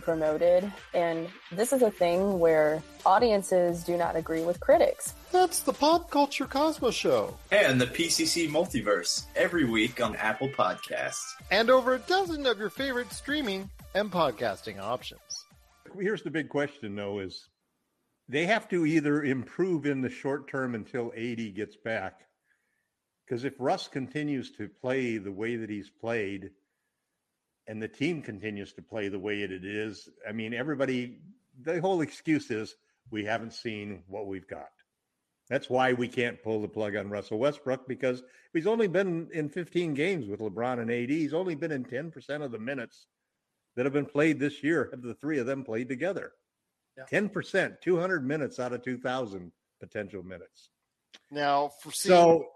[0.00, 0.70] promoted.
[0.94, 5.14] And this is a thing where audiences do not agree with critics.
[5.30, 7.36] That's the Pop Culture Cosmos Show.
[7.50, 11.34] and the PCC Multiverse every week on Apple Podcasts.
[11.50, 15.20] And over a dozen of your favorite streaming and podcasting options.
[15.98, 17.48] Here's the big question, though: is
[18.28, 22.20] they have to either improve in the short term until AD gets back,
[23.26, 26.50] because if Russ continues to play the way that he's played,
[27.72, 31.16] and the team continues to play the way it is, I mean, everybody,
[31.58, 32.74] the whole excuse is
[33.10, 34.68] we haven't seen what we've got.
[35.48, 39.48] That's why we can't pull the plug on Russell Westbrook because he's only been in
[39.48, 41.08] 15 games with LeBron and AD.
[41.08, 43.06] He's only been in 10% of the minutes
[43.76, 44.90] that have been played this year.
[44.90, 46.32] Have the three of them played together?
[46.98, 47.20] Yeah.
[47.20, 50.68] 10%, 200 minutes out of 2,000 potential minutes.
[51.30, 52.48] Now, for So,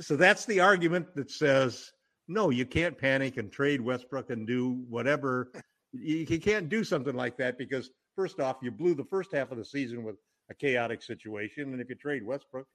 [0.00, 1.92] so that's the argument that says
[2.28, 5.52] no, you can't panic and trade Westbrook and do whatever.
[5.92, 9.50] You, you can't do something like that because first off, you blew the first half
[9.50, 10.16] of the season with
[10.50, 12.66] a chaotic situation, and if you trade Westbrook,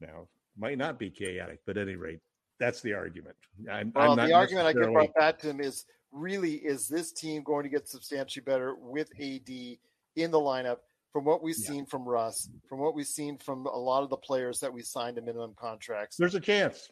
[0.00, 2.20] now might not be chaotic, but at any rate,
[2.58, 3.36] that's the argument.
[3.70, 6.86] I'm, well, I'm not the argument I get brought back to him is really is
[6.86, 10.78] this team going to get substantially better with AD in the lineup
[11.12, 11.68] from what we've Yeah.
[11.68, 14.82] seen from Russ, from what we've seen from a lot of the players that we
[14.82, 16.90] signed to minimum contracts, There's a chance.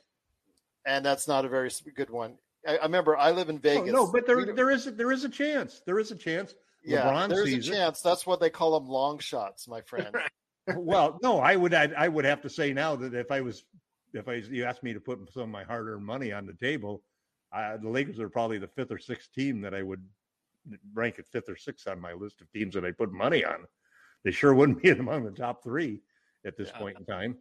[0.87, 2.37] And that's not a very good one.
[2.67, 3.93] I, I remember I live in No, Vegas.
[3.93, 5.83] no, but there, We there is there is a chance.
[5.87, 6.55] There is a chance.
[6.85, 7.63] yeah, LeBron there's a it.
[7.63, 8.01] chance.
[8.01, 10.15] That's what they call them long shots, my friend.
[10.77, 13.65] well, no, I would I, I would have to say now that if I was
[14.15, 16.55] if I you asked me to put some of my hard earned money on the
[16.55, 17.03] table,
[17.53, 20.05] uh, the Lakers are probably the fifth or sixth team that I would
[20.95, 23.65] rank at fifth or sixth on my list of teams that I put money on.
[24.25, 26.01] They sure wouldn't be among the top three
[26.47, 26.79] at this Yeah.
[26.79, 27.39] point in time.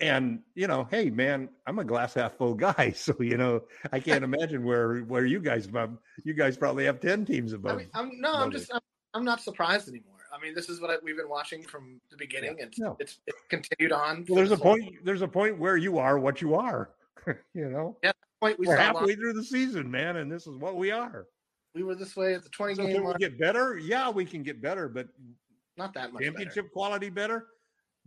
[0.00, 4.00] And you know, hey man, I'm a glass half full guy, so you know I
[4.00, 5.68] can't imagine where where you guys.
[6.24, 7.78] You guys probably have ten teams I above.
[7.78, 8.72] mean, I'm, no, I'm just.
[8.72, 8.80] I'm,
[9.14, 10.12] I'm not surprised anymore.
[10.36, 12.96] I mean, this is what I, we've been watching from the beginning, and No.
[13.00, 14.26] it's, it's continued on.
[14.28, 14.96] Well, there's a this whole point.
[15.04, 16.90] There's a point where you are what you are.
[17.54, 17.96] you know.
[18.02, 18.12] yeah.
[18.42, 21.26] Point we We're halfway through the season, man, and this is what we are.
[21.74, 23.78] we were this way at the 20 So game can we get better?
[23.78, 25.08] Yeah, we can get better, but
[25.78, 27.46] Not that much championship quality better.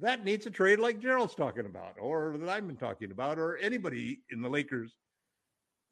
[0.01, 3.57] That needs a trade like Gerald's talking about, or that I've been talking about, or
[3.57, 4.95] anybody in the Lakers.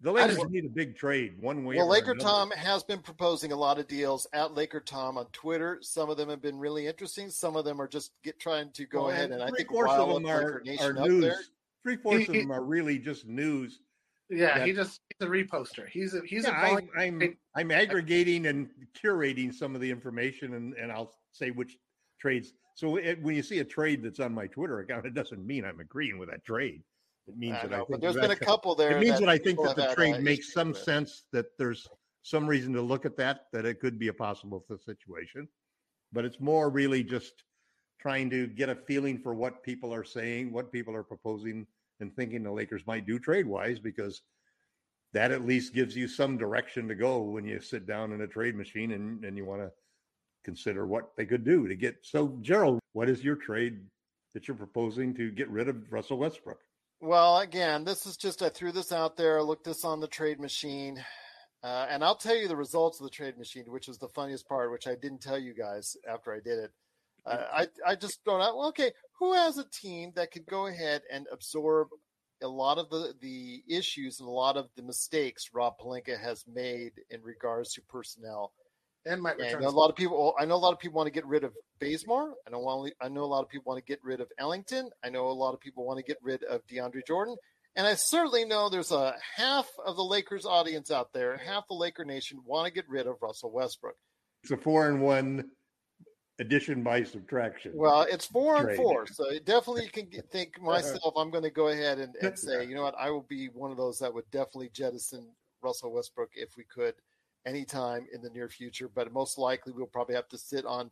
[0.02, 1.76] The Lakers just- need a big trade, one way.
[1.76, 2.30] Well, or Laker another.
[2.30, 5.80] Tom has been proposing a lot of deals at Laker Tom on Twitter.
[5.82, 7.30] Some of them have been really interesting.
[7.32, 9.58] Some of them are just get trying to go oh, Well, ahead and I three
[9.58, 11.52] think fourths of them are, are news.
[11.84, 13.80] Three fourths of them are really just news.
[14.30, 15.88] Yeah, that- he just he's a reposter.
[15.88, 18.70] He's a he's Yeah, a I'm, volume- I'm I'm aggregating and
[19.04, 21.76] curating some of the information, and, and I'll say which
[22.22, 22.54] trades.
[22.78, 25.66] So it, when you see a trade that's on my Twitter account, it doesn't mean
[25.66, 26.84] I'm agreeing with that trade.
[27.28, 28.98] It means I that know, I but think there's that been a couple there.
[28.98, 30.78] It means that, I think that the uh, trade makes some with.
[30.78, 31.24] sense.
[31.34, 31.88] That there's
[32.22, 33.46] some reason to look at that.
[33.52, 35.48] That it could be a possible situation,
[36.14, 37.44] but it's more really just
[38.00, 41.66] trying to get a feeling for what people are saying, what people are proposing,
[42.00, 44.22] and thinking the Lakers might do trade wise because
[45.14, 48.28] that at least gives you some direction to go when you sit down in a
[48.28, 49.72] trade machine and, and you want to
[50.48, 51.98] consider what they could do to get.
[52.04, 53.82] So, Gerald, what is your trade
[54.34, 56.62] that you're proposing to get rid of Russell Westbrook?
[57.02, 59.40] Well, again, this is just I threw this out there.
[59.40, 61.04] I looked this on the trade machine,
[61.64, 64.48] uh, and I'll tell you the results of the trade machine, which was the funniest
[64.48, 66.72] part, which I didn't tell you guys after I did it.
[67.26, 68.56] Uh, I I just thrown out.
[68.56, 71.90] Well, okay, who has a team that could go ahead and absorb
[72.42, 76.46] a lot of the the issues and a lot of the mistakes Rob Pelinka has
[76.48, 78.54] made in regards to personnel?
[79.08, 79.64] And might And return.
[79.64, 81.54] a lot of people, I know a lot of people want to get rid of
[81.80, 82.34] Bazemore.
[82.46, 84.90] I know, want- I know a lot of people want to get rid of Ellington.
[85.04, 87.36] I know a lot of people want to get rid of DeAndre Jordan.
[87.76, 91.76] And I certainly know there's a half of the Lakers audience out there, half the
[91.76, 93.96] Laker nation want to get rid of Russell Westbrook.
[94.44, 95.52] It's a four and one
[96.40, 97.74] addition by subtraction.
[97.76, 101.14] Well, it's four and four, so definitely you can think myself.
[101.16, 103.72] I'm going to go ahead and, and say, you know what, I will be one
[103.72, 105.28] of those that would definitely jettison
[105.62, 106.94] Russell Westbrook if we could,
[107.48, 108.90] anytime in the near future.
[108.94, 110.92] But most likely, we'll probably have to sit on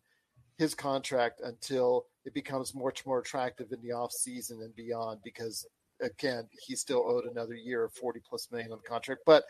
[0.58, 5.68] his contract until it becomes much more attractive in the off season and beyond, because
[6.02, 9.22] again, he's still owed another year of 40 plus million on the contract.
[9.26, 9.44] But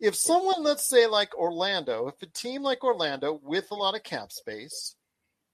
[0.00, 4.02] if someone, let's say like Orlando, if a team like Orlando with a lot of
[4.02, 4.94] cap space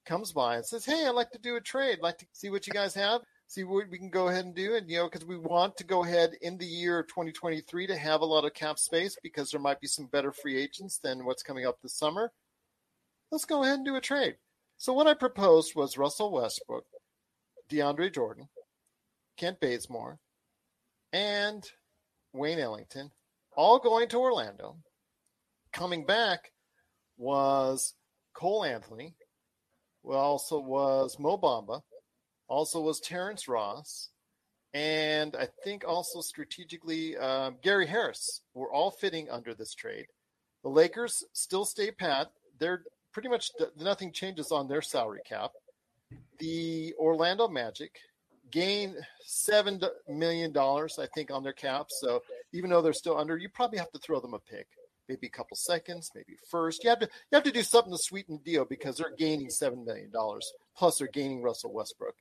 [0.05, 1.99] comes by and says, "Hey, I'd like to do a trade.
[1.99, 4.55] I'd like to see what you guys have, see what we can go ahead and
[4.55, 7.97] do." And you know, because we want to go ahead in the year 2023 to
[7.97, 11.25] have a lot of cap space because there might be some better free agents than
[11.25, 12.33] what's coming up this summer.
[13.31, 14.37] Let's go ahead and do a trade.
[14.79, 16.87] So what I proposed was Russell Westbrook,
[17.71, 18.49] DeAndre Jordan,
[19.37, 20.19] Kent Bazemore,
[21.13, 21.71] and
[22.33, 23.11] Wayne Ellington,
[23.55, 24.77] all going to Orlando.
[25.73, 26.53] Coming back
[27.17, 27.95] was
[28.35, 29.15] Cole Anthony,
[30.03, 31.83] well, also was Mo Bamba,
[32.49, 34.11] also was Terrence Ross,
[34.75, 40.07] and I think also strategically um, Gary Harris were all fitting under this trade.
[40.63, 42.31] The Lakers still stay pat.
[42.59, 45.51] They're pretty much nothing changes on their salary cap.
[46.39, 47.99] The Orlando Magic
[48.51, 51.87] gain seven million dollars, I think, on their cap.
[51.89, 54.67] So even though they're still under, you probably have to throw them a pick,
[55.09, 56.85] maybe a couple seconds, maybe first.
[56.85, 59.51] You have to you have to do something to sweeten the deal because they're gaining
[59.51, 62.15] seven million dollars plus they're gaining Russell Westbrook.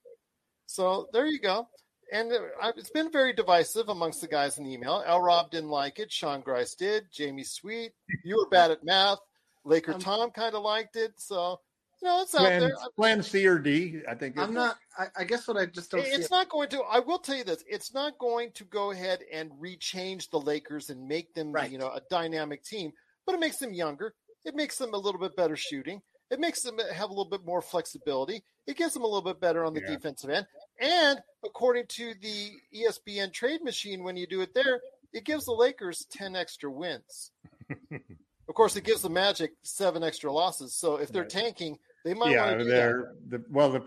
[0.72, 1.68] So there you go.
[2.14, 5.04] And uh, it's been very divisive amongst the guys in the email.
[5.06, 5.22] L.
[5.22, 6.12] Rob didn't like it.
[6.12, 7.06] Sean Grice did.
[7.12, 7.92] Jamie Sweet,
[8.26, 9.20] you were bad at math.
[9.64, 11.14] Laker Tom kind of liked it.
[11.18, 11.60] So
[12.02, 12.72] you know, it's out there.
[12.98, 14.38] plan C or D, I think.
[14.38, 14.76] I'm not.
[14.98, 16.04] I, I guess what I just don't.
[16.04, 16.82] see It's it- not going to.
[16.82, 20.90] I will tell you this: it's not going to go ahead and rechange the Lakers
[20.90, 21.72] and make them, Right.
[21.72, 22.92] you know, a dynamic team.
[23.26, 24.16] But it makes them younger.
[24.46, 26.02] It makes them a little bit better shooting.
[26.32, 28.44] It makes them have a little bit more flexibility.
[28.66, 29.90] It gives them a little bit better on the Yeah.
[29.96, 30.48] defensive end.
[30.82, 34.82] And according to the ESPN trade machine, when you do it there,
[35.13, 37.32] it gives the Lakers ten extra wins.
[37.91, 40.74] of course, it gives the Magic seven extra losses.
[40.74, 42.76] So if they're tanking, they might yeah, want to do that.
[42.76, 43.82] they're the well, the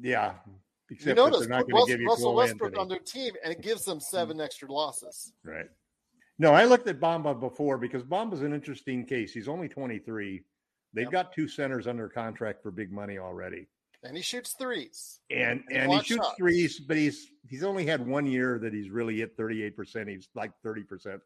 [0.00, 0.34] yeah.
[0.46, 3.52] You Except that notice they're not to give you Russell Westbrook on their team, and
[3.52, 4.16] it gives them mm-hmm.
[4.16, 5.32] seven extra losses.
[5.44, 5.66] Right.
[6.38, 9.32] No, I looked at Bamba before because Bamba's an interesting case.
[9.32, 10.44] He's only 23.
[10.92, 11.12] They've Yep.
[11.12, 13.66] got two centers under contract for big money already.
[14.06, 15.20] And he shoots threes.
[15.30, 16.36] And And and he shoots shots.
[16.38, 20.08] threes, but he's he's only had one year that he's really hit 38%.
[20.08, 21.20] He's like 30%.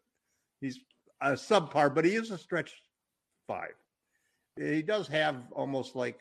[0.60, 0.78] He's
[1.22, 2.72] a subpar, but he is a stretch
[3.46, 3.74] five.
[4.56, 6.20] He does have almost like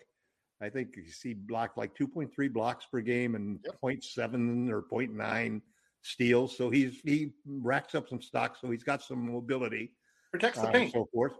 [0.61, 3.75] I think you see block like 2.3 blocks per game and Yep.
[3.81, 5.61] 0.7 or 0.9
[6.01, 6.57] steals.
[6.57, 8.57] So he's he racks up some stock.
[8.59, 9.93] So he's got some mobility
[10.31, 10.91] protects the uh, paint.
[10.93, 11.33] so forth.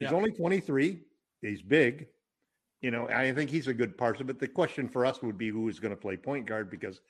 [0.00, 0.16] He's Yeah.
[0.16, 1.04] only 23.
[1.42, 2.08] He's big.
[2.82, 4.26] You know, I think he's a good parson.
[4.26, 7.00] But the question for us would be who is going to play point guard because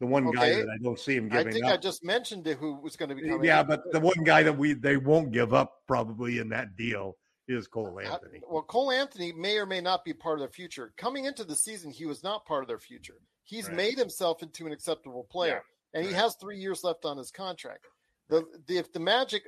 [0.00, 1.46] the one guy that I don't see him giving.
[1.46, 1.50] Up.
[1.50, 3.44] I think I just mentioned who was going to be coming.
[3.44, 7.16] yeah, but the one guy that we they won't give up probably in that deal
[7.46, 8.40] is Cole Uh, Anthony.
[8.48, 10.92] Well, Cole Anthony may or may not be part of their future.
[10.96, 13.16] Coming into the season, he was not part of their future.
[13.44, 13.76] He's Right.
[13.76, 15.62] made himself into an acceptable player,
[15.94, 17.86] and he has three years left on his contract.
[18.28, 19.42] The, the if the Magic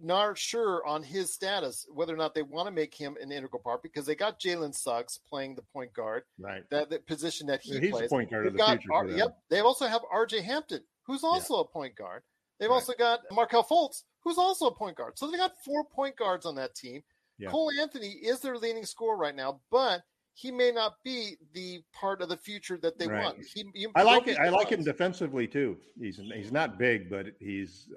[0.00, 3.60] not sure on his status whether or not they want to make him an integral
[3.62, 6.68] part because they got Jalen Suggs playing the point guard, Right.
[6.70, 8.08] that, that position that he Yeah, he's plays.
[8.10, 8.92] point guard of They've the got future.
[8.94, 9.38] R- yep.
[9.50, 10.40] They also have R.J.
[10.42, 12.22] Hampton, who's also a point guard.
[12.58, 12.74] They've Right.
[12.74, 15.18] also got Markelle Fultz, who's also a point guard.
[15.18, 17.02] So they got four point guards on that team.
[17.38, 17.50] Yeah.
[17.50, 20.02] Cole Anthony is their leading scorer right now, but
[20.34, 23.22] he may not be the part of the future that they Right.
[23.24, 23.44] want.
[23.44, 24.38] He, you- I like it.
[24.38, 25.76] I like him defensively too.
[25.98, 27.88] He's he's not big, but he's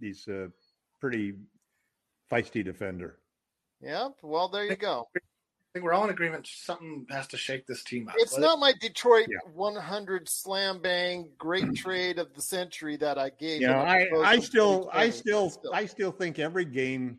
[0.00, 0.50] he's a
[1.02, 1.34] pretty
[2.30, 3.18] feisty defender.
[3.82, 4.18] Yep.
[4.22, 5.08] Well, there you go.
[5.16, 5.18] I
[5.74, 6.46] think we're all in agreement.
[6.46, 8.14] Something has to shake this team up.
[8.18, 9.38] It's Let not my Detroit Yeah.
[9.52, 13.62] 100 slam bang great trade of the century that I gave.
[13.62, 15.10] you know, that I, I still, I 2020.
[15.10, 17.18] still, I still think every game.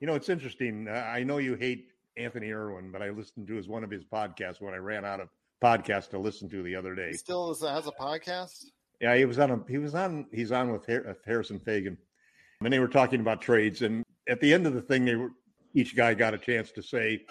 [0.00, 0.88] You know, it's interesting.
[0.88, 4.04] Uh, I know you hate Anthony Irwin, but I listened to his one of his
[4.04, 5.28] podcasts when I ran out of
[5.62, 7.10] podcasts to listen to the other day.
[7.12, 8.64] He still has a podcast.
[9.00, 9.50] Yeah, he was on.
[9.52, 10.26] A, he was on.
[10.32, 10.84] He's on with
[11.24, 11.96] Harrison Faigen,
[12.62, 13.82] and they were talking about trades.
[13.82, 15.30] And at the end of the thing, they were
[15.74, 17.22] each guy got a chance to say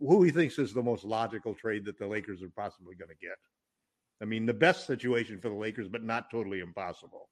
[0.00, 3.26] who he thinks is the most logical trade that the Lakers are possibly going to
[3.26, 3.36] get.
[4.22, 7.28] I mean, the best situation for the Lakers, but not totally impossible.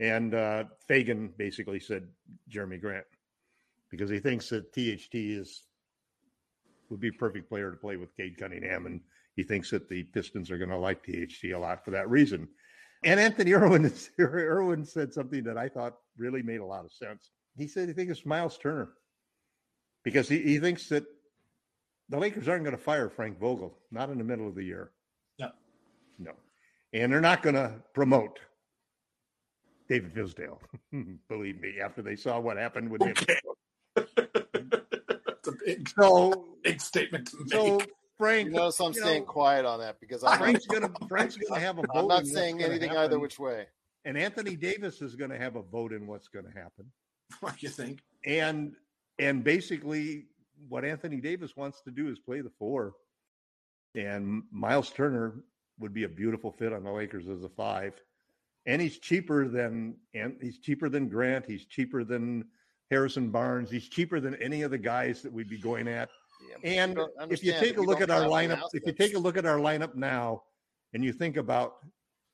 [0.00, 2.08] And uh, Faigen basically said
[2.50, 3.04] Jerami Grant
[3.90, 5.64] because he thinks that THT is
[6.88, 9.00] would be a perfect player to play with Cade Cunningham, and
[9.36, 12.48] he thinks that the Pistons are going to like THT a lot for that reason.
[13.04, 17.30] And Anthony Irwin, Irwin said something that I thought really made a lot of sense.
[17.56, 18.90] He said he thinks it's Myles Turner
[20.04, 21.04] because he, he thinks that
[22.08, 24.92] the Lakers aren't going to fire Frank Vogel, not in the middle of the year.
[25.38, 25.50] No.
[26.18, 26.32] No.
[26.92, 28.38] And they're not going to promote
[29.88, 30.58] David Fizdale.
[31.28, 33.34] Believe me, after they saw what happened with okay.
[33.34, 34.06] him.
[34.16, 37.52] it's a big, so, big statement to make.
[37.52, 37.80] So
[38.18, 41.36] Frank, you notice I'm you staying know, quiet on that because I'm Frank's gonna Frank's
[41.36, 41.88] gonna have a vote.
[41.94, 43.66] I'm not saying anything happen, either which way.
[44.04, 46.86] And Anthony Davis is going to have a vote in what's going to happen.
[47.40, 48.00] What do you think?
[48.26, 48.74] And
[49.20, 50.26] and basically,
[50.68, 52.94] what Anthony Davis wants to do is play the four,
[53.94, 55.44] and Myles Turner
[55.78, 57.94] would be a beautiful fit on the Lakers as a five.
[58.66, 61.46] And he's cheaper than and he's cheaper than Grant.
[61.46, 62.46] He's cheaper than
[62.90, 63.70] Harrison Barnes.
[63.70, 66.08] He's cheaper than any of the guys that we'd be going at.
[66.64, 66.98] Yeah, And
[67.30, 69.58] if you take a look at our lineup, if you take a look at our
[69.58, 70.42] lineup now,
[70.92, 71.76] and you think about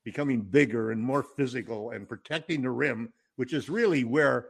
[0.07, 4.47] becoming bigger and more physical and protecting the rim, which is really where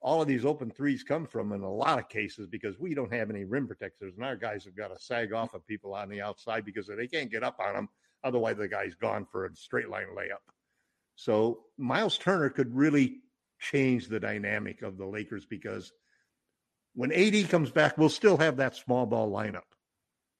[0.00, 3.12] all of these open threes come from in a lot of cases because we don't
[3.12, 6.08] have any rim protectors, and our guys have got to sag off of people on
[6.08, 7.88] the outside because they can't get up on them.
[8.22, 10.38] Otherwise, the guy's gone for a straight line layup.
[11.16, 13.22] So Myles Turner could really
[13.58, 15.92] change the dynamic of the Lakers because
[16.94, 19.66] when AD comes back, we'll still have that small ball lineup.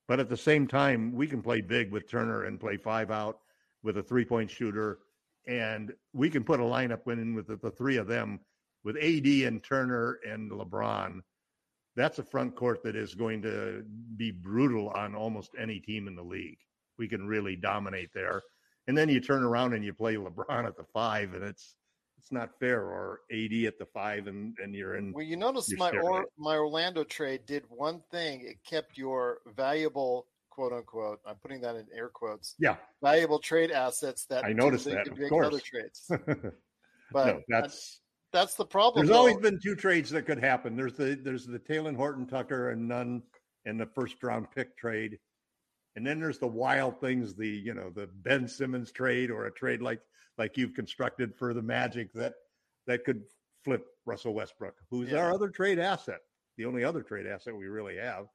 [0.06, 3.40] But at the same time, we can play big with Turner and play five out
[3.82, 4.98] with a three point shooter.
[5.46, 8.40] And we can put a lineup in with the, the three of them
[8.84, 11.20] with AD and Turner and LeBron.
[11.96, 13.84] That's a front court that is going to
[14.16, 16.58] be brutal on almost any team in the league.
[16.98, 18.42] We can really dominate there.
[18.86, 21.76] And then you turn around and you play LeBron at the five, and it's
[22.18, 22.82] it's not fair.
[22.82, 25.12] Or AD at the five, and and you're in.
[25.12, 28.42] Well, you notice my or, my Orlando trade did one thing.
[28.42, 31.20] It kept your valuable quote unquote.
[31.26, 32.54] I'm putting that in air quotes.
[32.58, 35.46] Yeah, Valuable trade assets that I noticed that, of make course.
[35.46, 36.10] other trades.
[37.12, 38.00] But no, that's
[38.32, 39.04] that's the problem.
[39.04, 40.76] There's always been two trades that could happen.
[40.76, 43.22] There's the there's the Talen Horton Tucker and none
[43.64, 45.18] in the first round pick trade.
[45.96, 49.50] And then there's the wild things, the you know, the Ben Simmons trade or a
[49.50, 50.00] trade like
[50.38, 52.34] like you've constructed for the Magic that
[52.86, 53.22] that could
[53.64, 55.18] flip Russell Westbrook, who's Yeah.
[55.18, 56.20] our other trade asset,
[56.56, 58.26] the only other trade asset we really have.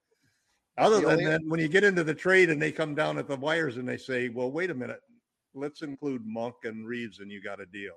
[0.78, 3.18] Other The than only- that, when you get into the trade and they come down
[3.18, 5.00] at the wires and they say, "Well, wait a minute,
[5.54, 7.96] let's include Monk and Reaves, and you got a deal."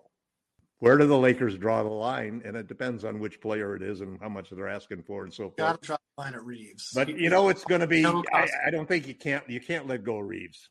[0.81, 2.41] Where do the Lakers draw the line?
[2.45, 5.35] And it depends on which player it is and how much they're asking for and
[5.35, 5.57] so forth.
[5.57, 6.91] Got to try the line at Reaves.
[6.95, 8.07] But you know, it's going to be.
[8.07, 8.49] I.
[8.67, 9.49] I don't think you can't.
[9.51, 10.71] You can't let go of Reaves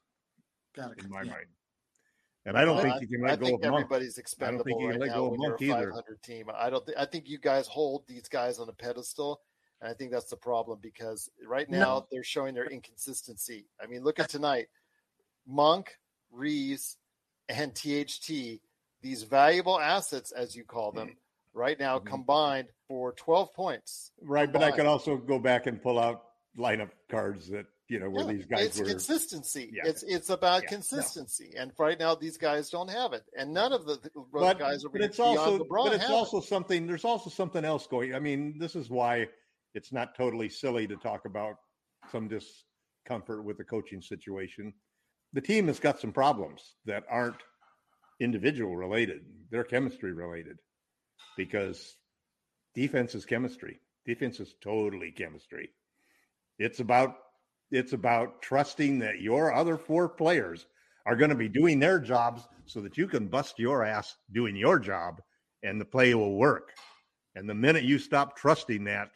[0.74, 1.32] Got in my yeah.
[1.32, 1.46] mind.
[2.46, 3.84] And I don't Well, think I- you can I let go think of Monk.
[3.84, 5.92] everybody's I don't think you can right let go of Monk either.
[5.92, 6.46] 500 team.
[6.56, 6.86] I don't.
[6.86, 9.42] Th- I think you guys hold these guys on a pedestal,
[9.82, 11.80] and I think that's the problem because right No.
[11.80, 13.68] now they're showing their inconsistency.
[13.82, 14.68] I mean, look at tonight:
[15.46, 15.98] Monk,
[16.32, 16.98] Reaves,
[17.50, 18.62] and THT.
[19.02, 21.18] These valuable assets, as you call them,
[21.54, 22.06] right now Mhm.
[22.08, 24.12] combined for 12 points.
[24.22, 24.76] Right, but I combined.
[24.76, 26.24] could also go back and pull out
[26.58, 28.86] lineup cards that you know where Yeah, these guys it's were.
[28.86, 29.70] consistency.
[29.72, 29.84] Yeah.
[29.88, 30.76] It's it's about Yeah, no.
[30.76, 34.00] consistency, and right now these guys don't have it, and none of the,
[34.34, 36.12] but, guys are but it's also but it's it.
[36.12, 39.28] also something there's also something else going i mean this is why
[39.74, 41.56] it's not totally silly to talk about
[42.12, 44.74] some discomfort with the coaching situation.
[45.34, 47.42] The team has got some problems that aren't
[48.20, 49.22] individual related.
[49.52, 50.58] They're chemistry related
[51.36, 51.96] because
[52.74, 53.80] defense is chemistry.
[54.06, 55.70] Defense is totally chemistry.
[56.60, 57.16] It's about
[57.70, 60.68] it's about trusting that your other four players
[61.06, 64.56] are going to be doing their jobs so that you can bust your ass doing
[64.56, 65.22] your job
[65.64, 66.72] and the play will work.
[67.36, 69.10] And the minute you stop trusting that,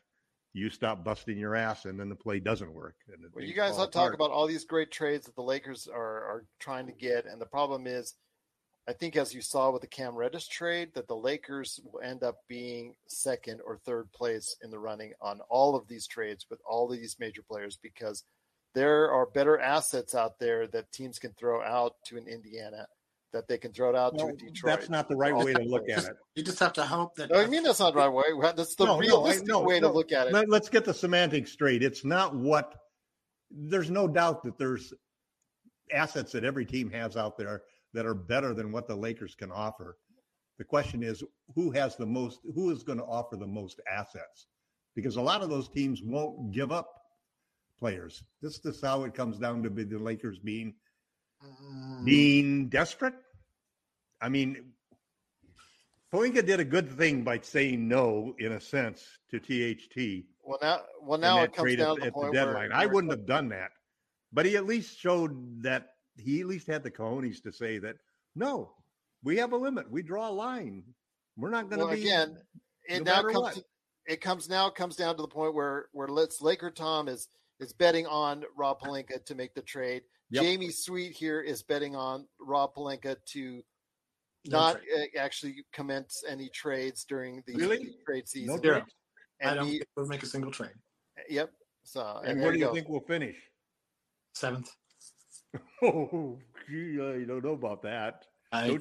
[0.54, 2.96] you stop busting your ass and then the play doesn't work.
[3.08, 4.16] And Well, you guys talk apart.
[4.16, 7.46] about all these great trades that the Lakers are, are trying to get, and the
[7.46, 8.16] problem is,
[8.88, 12.24] I think as you saw with the Cam Reddish trade, that the Lakers will end
[12.24, 16.60] up being second or third place in the running on all of these trades with
[16.70, 18.24] all of these major players because
[18.74, 22.88] there are better assets out there that teams can throw out to an Indiana,
[23.34, 24.64] that they can throw it out Well, to Detroit.
[24.80, 26.16] that's not the right way to look at it.
[26.36, 27.32] You just have to hope that.
[27.32, 28.26] No, I mean that's not the right way.
[28.56, 29.88] That's the No, no, realistic no, way no.
[29.90, 30.34] to look at it.
[30.34, 31.84] Let, let's get the semantics straight.
[31.84, 32.74] It's not what
[33.50, 34.94] there's no doubt that there's
[35.94, 37.64] assets that every team has out there
[37.94, 39.98] that are better than what the Lakers can offer.
[40.58, 41.24] The question is
[41.56, 44.48] who has the most who is going to offer the most assets?
[44.96, 46.90] Because a lot of those teams won't give up
[47.80, 48.24] players.
[48.42, 50.74] This, this is how it comes down to be the Lakers being.
[51.44, 53.16] Uh, being desperate.
[54.22, 54.74] I mean,
[56.14, 60.26] Pelinka did a good thing by saying no, in a sense, to THT.
[60.44, 62.70] Well, now, well, now it comes down at, to the at the deadline.
[62.70, 63.72] where I wouldn't have done that,
[64.34, 67.96] but he at least showed that he at least had the cojones to say that
[68.36, 68.74] no,
[69.24, 69.90] we have a limit.
[69.90, 70.84] We draw a line.
[71.38, 72.38] We're not going to well, be again.
[72.88, 73.56] It no now comes.
[73.56, 73.64] To,
[74.06, 77.28] it comes now comes down to the point where where let's Laker Tom is
[77.60, 80.02] is betting on Rob Pelinka to make the trade.
[80.32, 80.44] Yep.
[80.44, 83.62] Jamie Sweet here is betting on Rob Pelinka to
[84.46, 85.10] No not trade.
[85.16, 87.96] uh, actually commence any trades during the Really?
[88.06, 88.56] trade season.
[88.56, 88.80] No Zero.
[88.80, 88.86] trade?
[89.44, 90.72] I And don't he, think we'll make a single trade.
[91.30, 91.52] yep.
[91.84, 92.74] So And there where do you go.
[92.74, 93.38] think we'll finish?
[94.34, 94.70] Seventh.
[95.84, 98.26] Oh, gee, I don't know about that.
[98.54, 98.78] I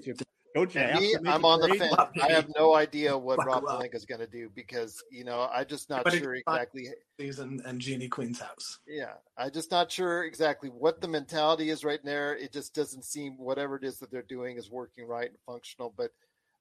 [0.54, 0.80] Don't you?
[0.80, 1.94] Don't you And have me, I'm on the fence.
[2.22, 3.64] I have no idea what Buckle Rob.
[3.64, 6.88] Pelinka is going to do because you know I'm just not But sure exactly.
[7.18, 8.78] Season and Jeannie Queen's house.
[8.86, 12.36] Yeah, I'm just not sure exactly what the mentality is right there.
[12.36, 15.94] It just doesn't seem whatever it is that they're doing is working right and functional.
[15.96, 16.10] But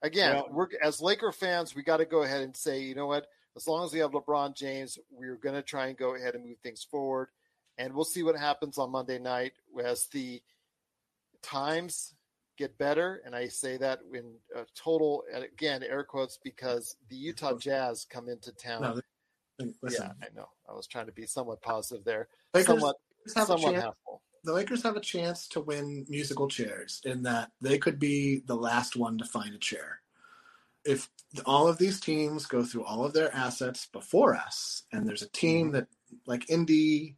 [0.02, 3.08] again, Well- we're as Laker fans, we got to go ahead and say, you know
[3.08, 3.28] what?
[3.56, 6.46] As long as we have LeBron James, we're going to try and go ahead and
[6.46, 7.30] move things forward,
[7.80, 10.42] and we'll see what happens on Monday night as the
[11.42, 12.14] times
[12.60, 13.22] get better.
[13.26, 14.36] And I say that in
[14.76, 19.02] total, and again, air quotes, because the Utah Jazz come into town.
[19.60, 20.50] No, yeah, I know.
[20.70, 22.28] I was trying to be somewhat positive there.
[22.54, 22.96] Lakers, somewhat,
[23.36, 23.96] have somewhat chance.
[24.44, 28.56] The Lakers have a chance to win musical chairs in that they could be the
[28.56, 30.02] last one to find a chair.
[30.86, 31.10] If
[31.46, 35.26] all of these teams go through all of their assets before us, and there's a
[35.26, 35.40] Mm-hmm.
[35.40, 35.88] team that
[36.26, 37.16] like Indy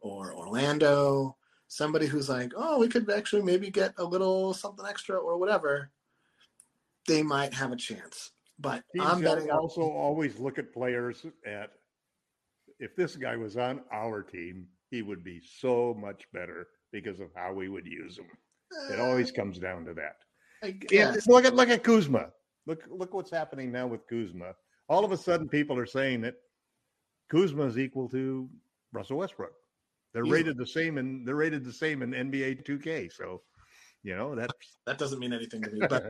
[0.00, 1.36] or Orlando,
[1.72, 5.90] somebody who's like, oh, we could actually maybe get a little something extra or whatever,
[7.08, 8.32] they might have a chance.
[8.58, 11.70] But Teams I'm betting on also always look at players at
[12.78, 17.28] if this guy was on our team, he would be so much better because of
[17.34, 18.26] how we would use him.
[18.90, 20.16] It uh, always comes down to that.
[21.26, 22.28] Look at look at Kuzma.
[22.66, 24.54] Look look what's happening now with Kuzma.
[24.88, 26.34] All of a sudden, people are saying that
[27.30, 28.48] Kuzma is equal to
[28.92, 29.52] Russell Westbrook.
[30.14, 30.38] They're Easily.
[30.42, 33.10] rated the same and they're rated the same in NBA 2K.
[33.12, 33.42] So,
[34.02, 34.52] you know that's
[34.86, 36.04] that doesn't mean anything to me, but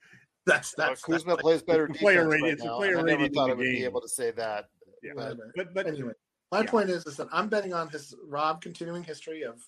[0.46, 2.76] that's that's Kuzma that's- plays better defense player right rating- it's a now.
[2.78, 4.66] player I never thought I would be able to say that.
[5.02, 5.12] Yeah.
[5.14, 6.12] But but but anyway,
[6.52, 6.70] my yeah.
[6.70, 9.60] point is, is that I'm betting on his Rob continuing history of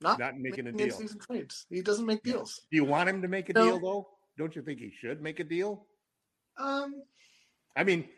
[0.00, 0.86] not, Not making a deal.
[0.86, 1.66] in-season trades.
[1.70, 2.60] He doesn't make deals.
[2.70, 3.64] do you want him to make a No.
[3.64, 4.08] deal though?
[4.36, 5.86] Don't you think he should make a deal?
[6.56, 7.02] Um,
[7.76, 8.08] I mean,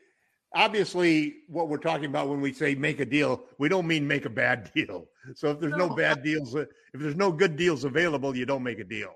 [0.55, 4.25] obviously, what we're talking about when we say make a deal, we don't mean make
[4.25, 5.07] a bad deal.
[5.35, 8.47] So if there's no, No, bad deals, uh, if there's no good deals available, you
[8.47, 9.15] don't make a deal.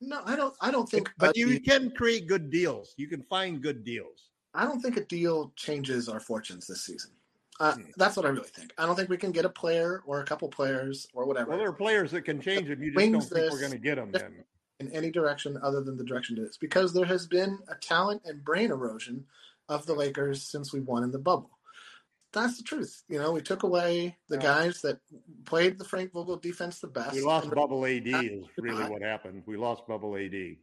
[0.00, 0.54] no, I don't.
[0.60, 1.10] I don't think.
[1.18, 2.94] But you deal- can create good deals.
[2.96, 4.30] You can find good deals.
[4.54, 7.10] I don't think a deal changes our fortunes this season.
[7.60, 7.82] Uh, Hmm.
[7.96, 8.72] That's what I really think.
[8.78, 11.58] I don't think we can get a player or a couple players or whatever Well,
[11.58, 12.82] there are players that can change them.
[12.82, 14.10] You just don't think we're going to get them.
[14.12, 14.44] Then
[14.78, 18.20] in any direction other than the direction it is because there has been a talent
[18.26, 19.24] and brain erosion
[19.68, 21.50] of the Lakers since we won in the bubble.
[22.32, 23.02] That's the truth.
[23.08, 24.42] You know, we took away the Yeah.
[24.42, 24.98] guys that
[25.44, 27.14] played the Frank Vogel defense the best.
[27.14, 28.06] we lost Bubble AD.
[28.06, 29.42] Is Not- really what happened.
[29.46, 30.58] We lost Bubble AD,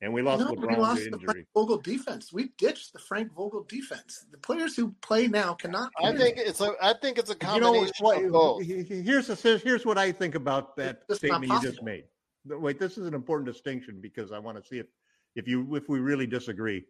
[0.00, 1.26] and we lost no, we lost to the injury.
[1.32, 2.32] Frank Vogel defense.
[2.32, 4.26] We ditched the Frank Vogel defense.
[4.30, 5.90] The players who play now cannot.
[5.98, 6.18] I play.
[6.34, 6.72] think it's a.
[6.80, 8.62] I think it's a You know, combination what, of both.
[8.64, 12.04] here's the, here's what I think about that It's statement you just made.
[12.44, 14.86] Wait, this is an important distinction because I want to see if
[15.34, 16.84] if you if we really disagree.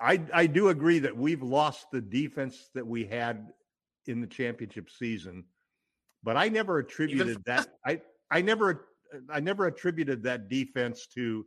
[0.00, 3.48] I I do agree that we've lost the defense that we had
[4.06, 5.44] in the championship season,
[6.22, 11.44] but I never attributed that I I never uh, I never attributed that defense to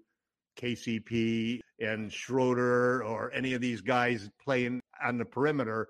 [0.59, 5.87] KCP and Schroeder or any of these guys playing on the perimeter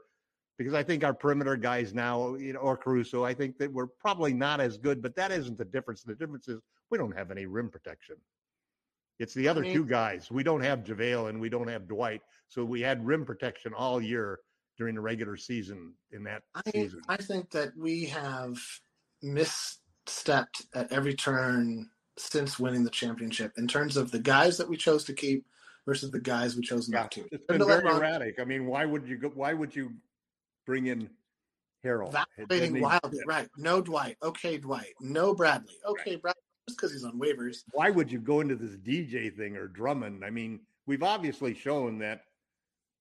[0.58, 3.88] because I think our perimeter guys now, you know, or Caruso, I think that we're
[3.88, 6.04] probably not as good, but that isn't the difference.
[6.04, 6.60] The difference is
[6.92, 8.16] we don't have any rim protection.
[9.22, 10.32] It's the other mean- two guys.
[10.32, 12.22] We don't have JaVale and we don't have Dwight.
[12.48, 14.40] So we had rim protection all year
[14.78, 17.02] during the regular season in that I, season.
[17.08, 18.58] I think that we have
[19.24, 24.76] misstepped at every turn since winning the championship in terms of the guys that we
[24.76, 25.46] chose to keep
[25.86, 27.26] versus the guys we chose Yeah, not to.
[27.32, 28.40] it's been very erratic.
[28.40, 29.30] I mean, why would you go?
[29.30, 29.94] Why would you
[30.66, 31.10] bring in
[31.86, 32.12] Harrell?
[32.12, 33.48] Vacillating wildly, right?
[33.56, 34.18] No Dwight.
[34.24, 34.94] Okay, Dwight.
[35.00, 35.76] No Bradley.
[35.86, 36.42] Okay, Bradley.
[36.68, 37.64] Just because he's on waivers.
[37.72, 40.24] Why would you go into this DJ thing or Drummond?
[40.24, 42.22] I mean, we've obviously shown that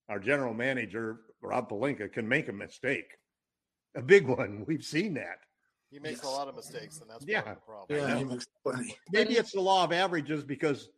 [0.09, 3.17] our general manager Rob Pelinka can make a mistake,
[3.95, 4.65] a big one.
[4.67, 5.39] We've seen that.
[5.91, 6.25] He makes Yes.
[6.25, 7.43] a lot of mistakes, and that's Yeah.
[7.43, 7.99] part of the problem.
[7.99, 8.97] Yeah, he makes plenty.
[9.13, 10.89] Maybe it's the law of averages because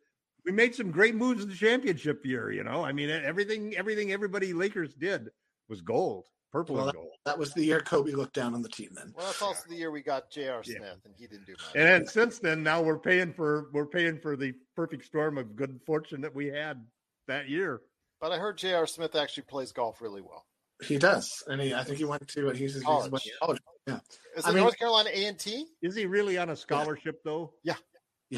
[0.45, 2.51] we made some great moves in the championship year.
[2.51, 5.29] You know, I mean, everything, everything, everybody Lakers did
[5.67, 7.09] was gold, purple Well, and gold.
[7.25, 8.91] That was the year Kobe looked down on the team.
[8.93, 10.61] Then Well, that's also the year we got J.R.
[10.65, 10.77] Yeah.
[10.77, 11.75] Smith, and he didn't do much.
[11.75, 15.55] And then since then, now we're paying for we're paying for the perfect storm of
[15.55, 16.85] good fortune that we had
[17.27, 17.81] that year.
[18.21, 18.87] But I heard J.R.
[18.87, 20.45] Smith actually plays golf really well.
[20.85, 23.11] he does, and he, I think he went to uh, he's, he's College.
[23.11, 23.59] went to college.
[23.87, 23.99] Yeah,
[24.37, 25.65] Is I it mean- North Carolina A and T?
[25.81, 27.53] Is he really on a scholarship though?
[27.63, 27.73] Yeah.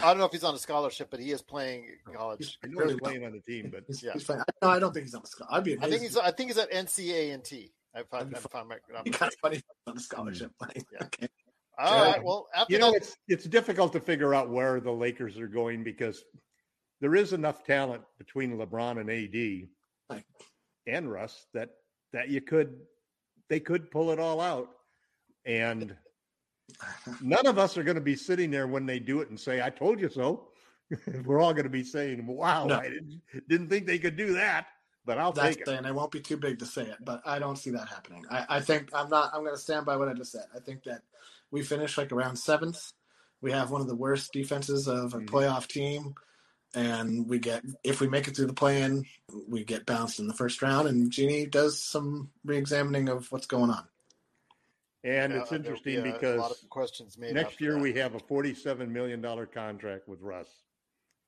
[0.04, 2.58] I don't know if he's on a scholarship, but he is playing oh, college.
[2.62, 4.12] I know Really he's playing on the team, but he's, Yeah.
[4.14, 4.42] he's fine.
[4.62, 5.56] No, I don't think he's on the scholarship.
[5.56, 7.72] I'd be I think he's I think he's at NCA and T.
[7.96, 10.00] If I, That'd be if I'm, if I'm It'd be kind of funny on a
[10.00, 10.52] scholarship.
[10.62, 10.86] playing.
[10.94, 11.06] Yeah.
[11.06, 11.28] Okay.
[11.80, 12.24] all right.
[12.24, 15.48] Well, after you know that, it's it's difficult to figure out where the Lakers are
[15.48, 16.24] going because
[17.02, 19.70] there is enough talent between LeBron and AD
[20.10, 20.24] Right.
[20.88, 21.70] and Russ that
[22.14, 22.76] that you could
[23.50, 24.70] they could pull it all out
[25.46, 25.96] and
[27.22, 29.62] none of us are going to be sitting there when they do it and say
[29.62, 30.50] I told you so.
[31.26, 32.76] We're all going to be saying, "Wow, No.
[32.76, 34.68] I didn't, didn't think they could do that."
[35.06, 35.72] But I'll That's take it.
[35.72, 38.26] and it won't be too big to say it, but I don't see that happening.
[38.30, 39.32] I, I think I'm not.
[39.34, 40.46] I'm going to stand by what I just said.
[40.56, 41.02] I think that
[41.52, 42.92] we finish like around seventh.
[43.42, 45.28] We have one of the worst defenses of a Mhm.
[45.30, 46.16] playoff team,
[46.74, 49.06] and we get if we make it through the play-in,
[49.48, 53.70] we get bounced in the first round, and Jeanie does some re-examining of what's going
[53.70, 53.88] on.
[55.04, 57.74] And uh, it's there'll be interesting a- a because lot of questions made next year
[57.74, 57.80] that.
[57.80, 59.22] we have a $47 million
[59.54, 60.48] contract with Russ,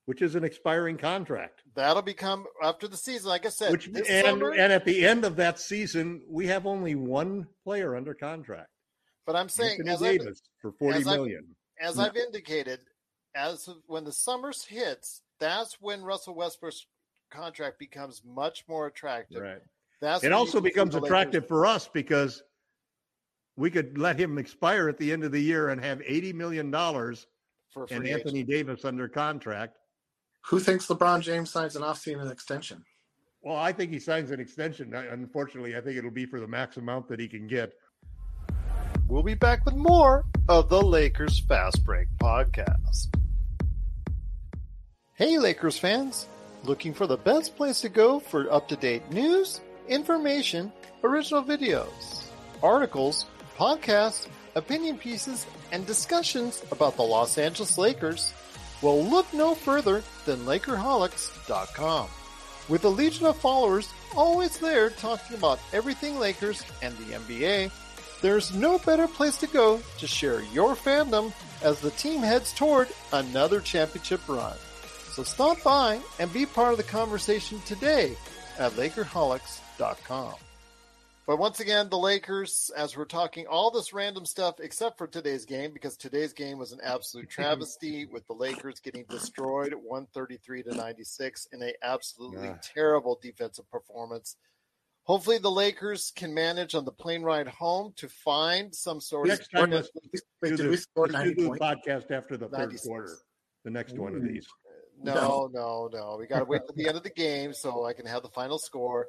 [0.08, 1.62] which is an expiring contract.
[1.76, 3.28] that'll become after the season.
[3.28, 6.48] Like I said, Which this and summer, and at the end of that season, we
[6.48, 8.70] have only one player under contract.
[9.26, 11.36] but I'm saying Anthony as I've, Davis for forty as I've-
[11.82, 12.00] as.
[12.00, 12.80] I've indicated,
[13.36, 16.88] as of- when the summer hits, that's when Russell Westbrook's
[17.30, 19.42] contract becomes much more attractive.
[19.42, 19.62] Right.
[20.00, 22.42] That's It also becomes Lakers- attractive for us because
[23.58, 26.72] we could let him expire at the end of the year and have eighty million
[26.72, 27.28] dollars
[27.74, 29.78] for and Anthony Davis under contract.
[30.50, 32.84] Who thinks LeBron James signs an off-season extension?
[33.42, 34.94] Well, I think he signs an extension.
[34.94, 37.74] Unfortunately, I think it'll be for the max amount that he can get.
[39.10, 43.14] We'll be back with more of the Lakers Fast Break podcast.
[45.16, 46.28] Hey, Lakers fans!
[46.64, 50.72] Looking for the best place to go for up to date news, information,
[51.04, 52.28] original videos,
[52.64, 53.26] articles,
[53.58, 58.34] podcasts, opinion pieces, and discussions about the Los Angeles Lakers?
[58.82, 62.08] Well, look no further than Lakerholics.com.
[62.70, 67.72] With a legion of followers always there talking about everything Lakers and the NBA,
[68.22, 72.90] there's no better place to go to share your fandom as the team heads toward
[73.14, 74.56] another championship run.
[75.12, 78.16] So stop by and be part of the conversation today
[78.60, 80.36] at Lakerholics.com.
[81.28, 85.44] But once again, the Lakers, as we're talking all this random stuff except for today's
[85.44, 90.74] game, because today's game was an absolute travesty with the Lakers getting destroyed 133 to
[90.74, 92.58] 96 in a absolutely Yeah.
[92.62, 94.38] terrible defensive performance.
[95.04, 99.54] Hopefully, the Lakers can manage on the plane ride home to find some sort Next
[99.54, 100.22] of time, let's Wait,
[100.52, 103.18] do did the, we score let's do the podcast after the third quarter.
[103.66, 104.28] The next one of Ooh.
[104.28, 104.48] these.
[105.00, 106.16] No, no, no.
[106.18, 108.30] We got to wait till the end of the game so I can have the
[108.30, 109.08] final score.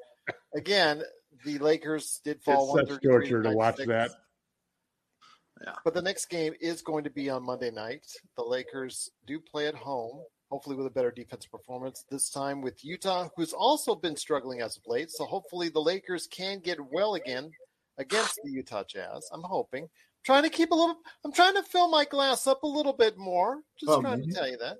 [0.54, 1.02] Again,
[1.44, 2.76] the Lakers did fall.
[2.78, 4.14] It's such torture to watch 96.
[4.14, 5.76] that.
[5.84, 8.06] But the next game is going to be on Monday night.
[8.36, 10.20] The Lakers do play at home,
[10.50, 12.04] hopefully with a better defensive performance.
[12.10, 15.10] This time with Utah, who's also been struggling as of late.
[15.10, 17.50] So hopefully the Lakers can get well again
[17.98, 19.28] against the Utah Jazz.
[19.32, 19.88] I'm hoping.
[20.24, 20.96] trying to keep a little.
[21.24, 23.60] I'm trying to fill my glass up a little bit more.
[23.80, 24.76] Just Oh, trying to tell you that.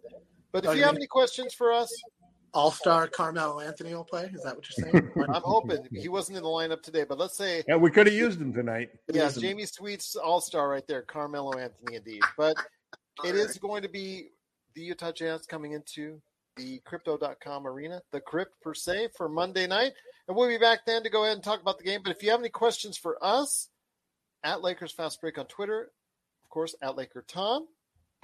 [0.53, 1.91] But if Oh, you you have any questions for us,
[2.55, 4.31] All-star Carmelo Anthony will play.
[4.33, 5.11] Is that what you're saying?
[5.35, 7.05] I'm hoping he wasn't in the lineup today.
[7.05, 8.91] But let's say Yeah, we could have used him tonight.
[9.13, 12.23] Yeah, Jamie Sweet's all star right there, Carmelo Anthony, indeed.
[12.37, 12.57] But
[13.25, 14.29] it is going to be
[14.75, 16.21] the Utah Jazz coming into
[16.57, 19.93] the crypto.com arena, the crypt per se, for Monday night.
[20.27, 22.01] And we'll be back then to go ahead and talk about the game.
[22.03, 23.69] But if you have any questions for us,
[24.45, 25.91] at Lakers Fast Break on Twitter,
[26.45, 27.67] of course, at Laker Tom,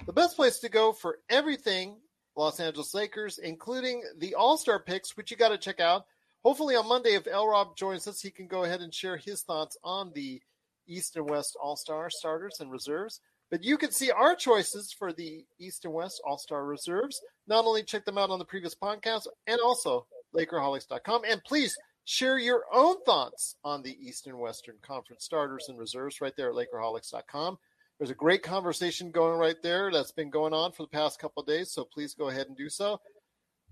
[0.05, 1.97] the best place to go for everything
[2.35, 6.05] Los Angeles Lakers, including the All Star picks, which you got to check out.
[6.43, 9.41] Hopefully on Monday, if L Rob joins us, he can go ahead and share his
[9.41, 10.41] thoughts on the
[10.87, 13.21] East and West All Star starters and reserves.
[13.49, 17.21] But you can see our choices for the East and West All Star reserves.
[17.47, 20.05] Not only check them out on the previous podcast, and also
[20.35, 21.23] Lakerholics.com.
[21.27, 26.21] And please share your own thoughts on the East and Western Conference starters and reserves
[26.21, 27.57] right there at Lakerholics.com.
[27.97, 31.41] There's a great conversation going right there that's been going on for the past couple
[31.41, 32.99] of days, so please go ahead and do so.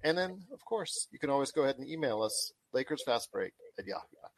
[0.03, 4.31] And then, of course, you can always go ahead and email us, LakersFastBreak at yahoo.com.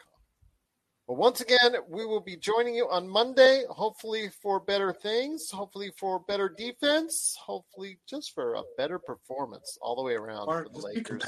[1.08, 5.92] Well, once again, we will be joining you on Monday, hopefully for better things, hopefully
[5.98, 10.70] for better defense, hopefully just for a better performance all the way around Or for
[10.70, 11.24] the Lakers.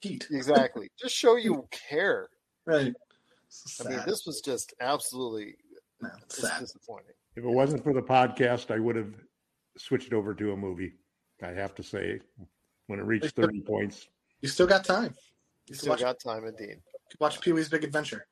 [0.00, 0.26] Heat.
[0.32, 0.90] Exactly.
[1.00, 2.28] just show you care.
[2.66, 2.92] Right.
[3.84, 5.54] I mean, this was just absolutely
[6.02, 7.14] No, disappointing.
[7.36, 9.14] If it wasn't for the podcast, I would have
[9.76, 10.92] switched over to a movie.
[11.42, 12.20] I have to say,
[12.86, 14.06] when it reached 30 points,
[14.40, 15.14] You still got time.
[15.68, 16.78] You still watch- got time, indeed.
[17.20, 18.26] Watch Pee Wee's Big Adventure.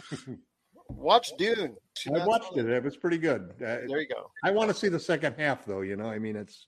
[0.88, 1.76] Watch Dune.
[2.14, 2.66] I watched it.
[2.68, 3.50] It was pretty good.
[3.56, 4.30] Uh, There you go.
[4.44, 5.80] I want to see the second half, though.
[5.80, 6.66] You know, I mean, it's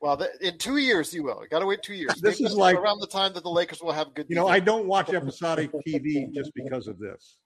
[0.00, 1.40] Well, th- in two years you will.
[1.42, 2.14] You got to wait two years.
[2.20, 4.26] This Maybe is like- around the time that the Lakers will have good.
[4.28, 7.38] you know, I don't watch episodic TV just because of this.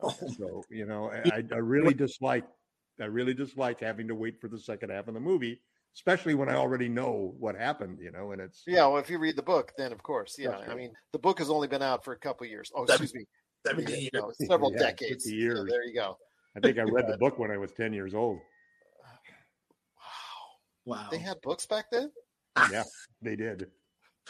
[0.38, 2.44] So you know, I, I really dislike,
[3.00, 5.60] I really dislike having to wait for the second half of the movie,
[5.96, 7.98] especially when I already know what happened.
[8.00, 10.50] You know, and it's Yeah, well, if you read the book, then of course, yeah.
[10.50, 12.70] That's I mean, the book has only been out for a couple of years.
[12.74, 13.26] Oh, Seven- excuse me,
[13.66, 15.24] Seventeen you know, several Yeah, decades.
[15.24, 15.66] 50 So years.
[15.70, 16.16] there you go.
[16.56, 18.38] I think I read the book when I was ten years old.
[19.04, 19.08] Uh,
[20.86, 21.08] wow, Wow.
[21.10, 22.10] they had books back then.
[22.72, 22.84] Yeah,
[23.22, 23.70] they did.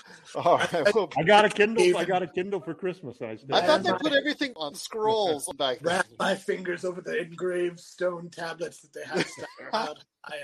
[0.35, 0.95] All right.
[0.95, 1.97] Well, I got a Kindle.
[1.97, 3.21] I got a Kindle for Christmas.
[3.23, 5.97] I still I thought they put everything on scrolls back then.
[5.97, 10.05] Wrap my fingers over the engraved stone tablets that they had stuck around.
[10.25, 10.35] I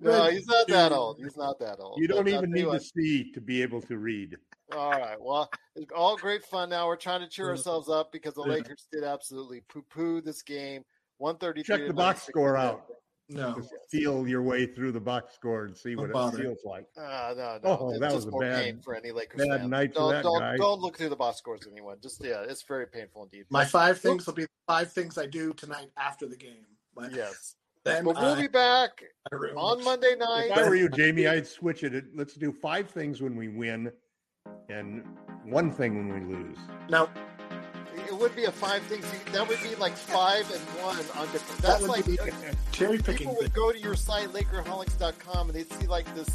[0.00, 1.18] No, he's not that old.
[1.18, 2.00] He's not that old.
[2.00, 4.36] You don't But uh, even need to see to be able to read.
[4.72, 5.16] All right.
[5.20, 6.70] Well, it's all great fun.
[6.70, 7.52] Now we're trying to cheer mm-hmm.
[7.52, 10.82] ourselves up because the Lakers did absolutely poo-poo this game.
[11.18, 11.76] One thirty-three.
[11.76, 12.84] Check the box score out.
[13.28, 13.56] No.
[13.56, 16.38] Just feel your way through the box score and see what Don't bother.
[16.38, 16.86] it feels like.
[16.96, 17.78] Uh, no, no.
[17.80, 19.70] Oh, it's that was a more bad- pain for any Lakers bad fan.
[19.70, 20.56] night don't, that don't, guy.
[20.56, 21.96] Don't look through the box scores, anyone.
[22.00, 23.46] Just yeah, it's very painful indeed.
[23.50, 26.66] My five things will be five things I do tonight after the game.
[26.94, 29.02] But yes, then but we'll I- be back
[29.56, 29.82] on.
[29.82, 30.50] Monday night.
[30.52, 32.04] If I were you, Jamie, I'd switch it.
[32.14, 33.90] Let's do five things when we win
[34.68, 35.02] and
[35.44, 36.58] one thing when we lose.
[36.88, 37.08] No,
[38.08, 39.04] It would be a five things.
[39.32, 41.62] That would be like five and one on different.
[41.62, 42.26] That's would like be uh,
[42.72, 43.28] cherry picking.
[43.28, 46.28] people would go to your site lakerholics.com and they'd see like this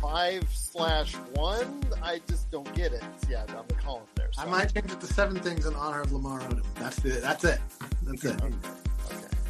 [0.00, 1.82] five slash one.
[2.02, 3.02] I just don't get it.
[3.28, 4.28] Yeah, on the column there.
[4.38, 6.62] I might change it to seven things in honor of Lamar Odom.
[6.76, 7.22] That's it.
[7.22, 7.58] That's it.
[8.02, 8.42] That's it.
[8.42, 8.54] Okay.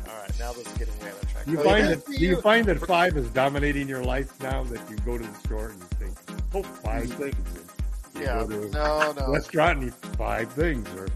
[0.09, 0.39] All right.
[0.39, 1.47] Now this is getting way on the track.
[1.47, 2.07] You Oh, find yeah, that?
[2.07, 4.65] see Do you find that five is dominating your life now?
[4.65, 6.17] That you go to the store and you think,
[6.55, 7.23] "Oh, five mm-hmm.
[7.23, 7.67] things."
[8.19, 8.45] Yeah.
[8.45, 9.29] go to a No, no.
[9.33, 11.09] restaurant and you five things, or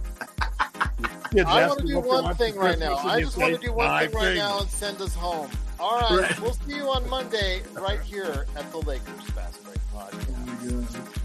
[1.39, 2.97] I want to do one thing right now.
[2.97, 5.51] I just want to do one thing right now and send us home.
[5.79, 6.21] All right.
[6.21, 6.41] Right.
[6.41, 10.97] We'll see you on Monday right here at the Lakers Fast Break Podcast.
[11.07, 11.20] Oh.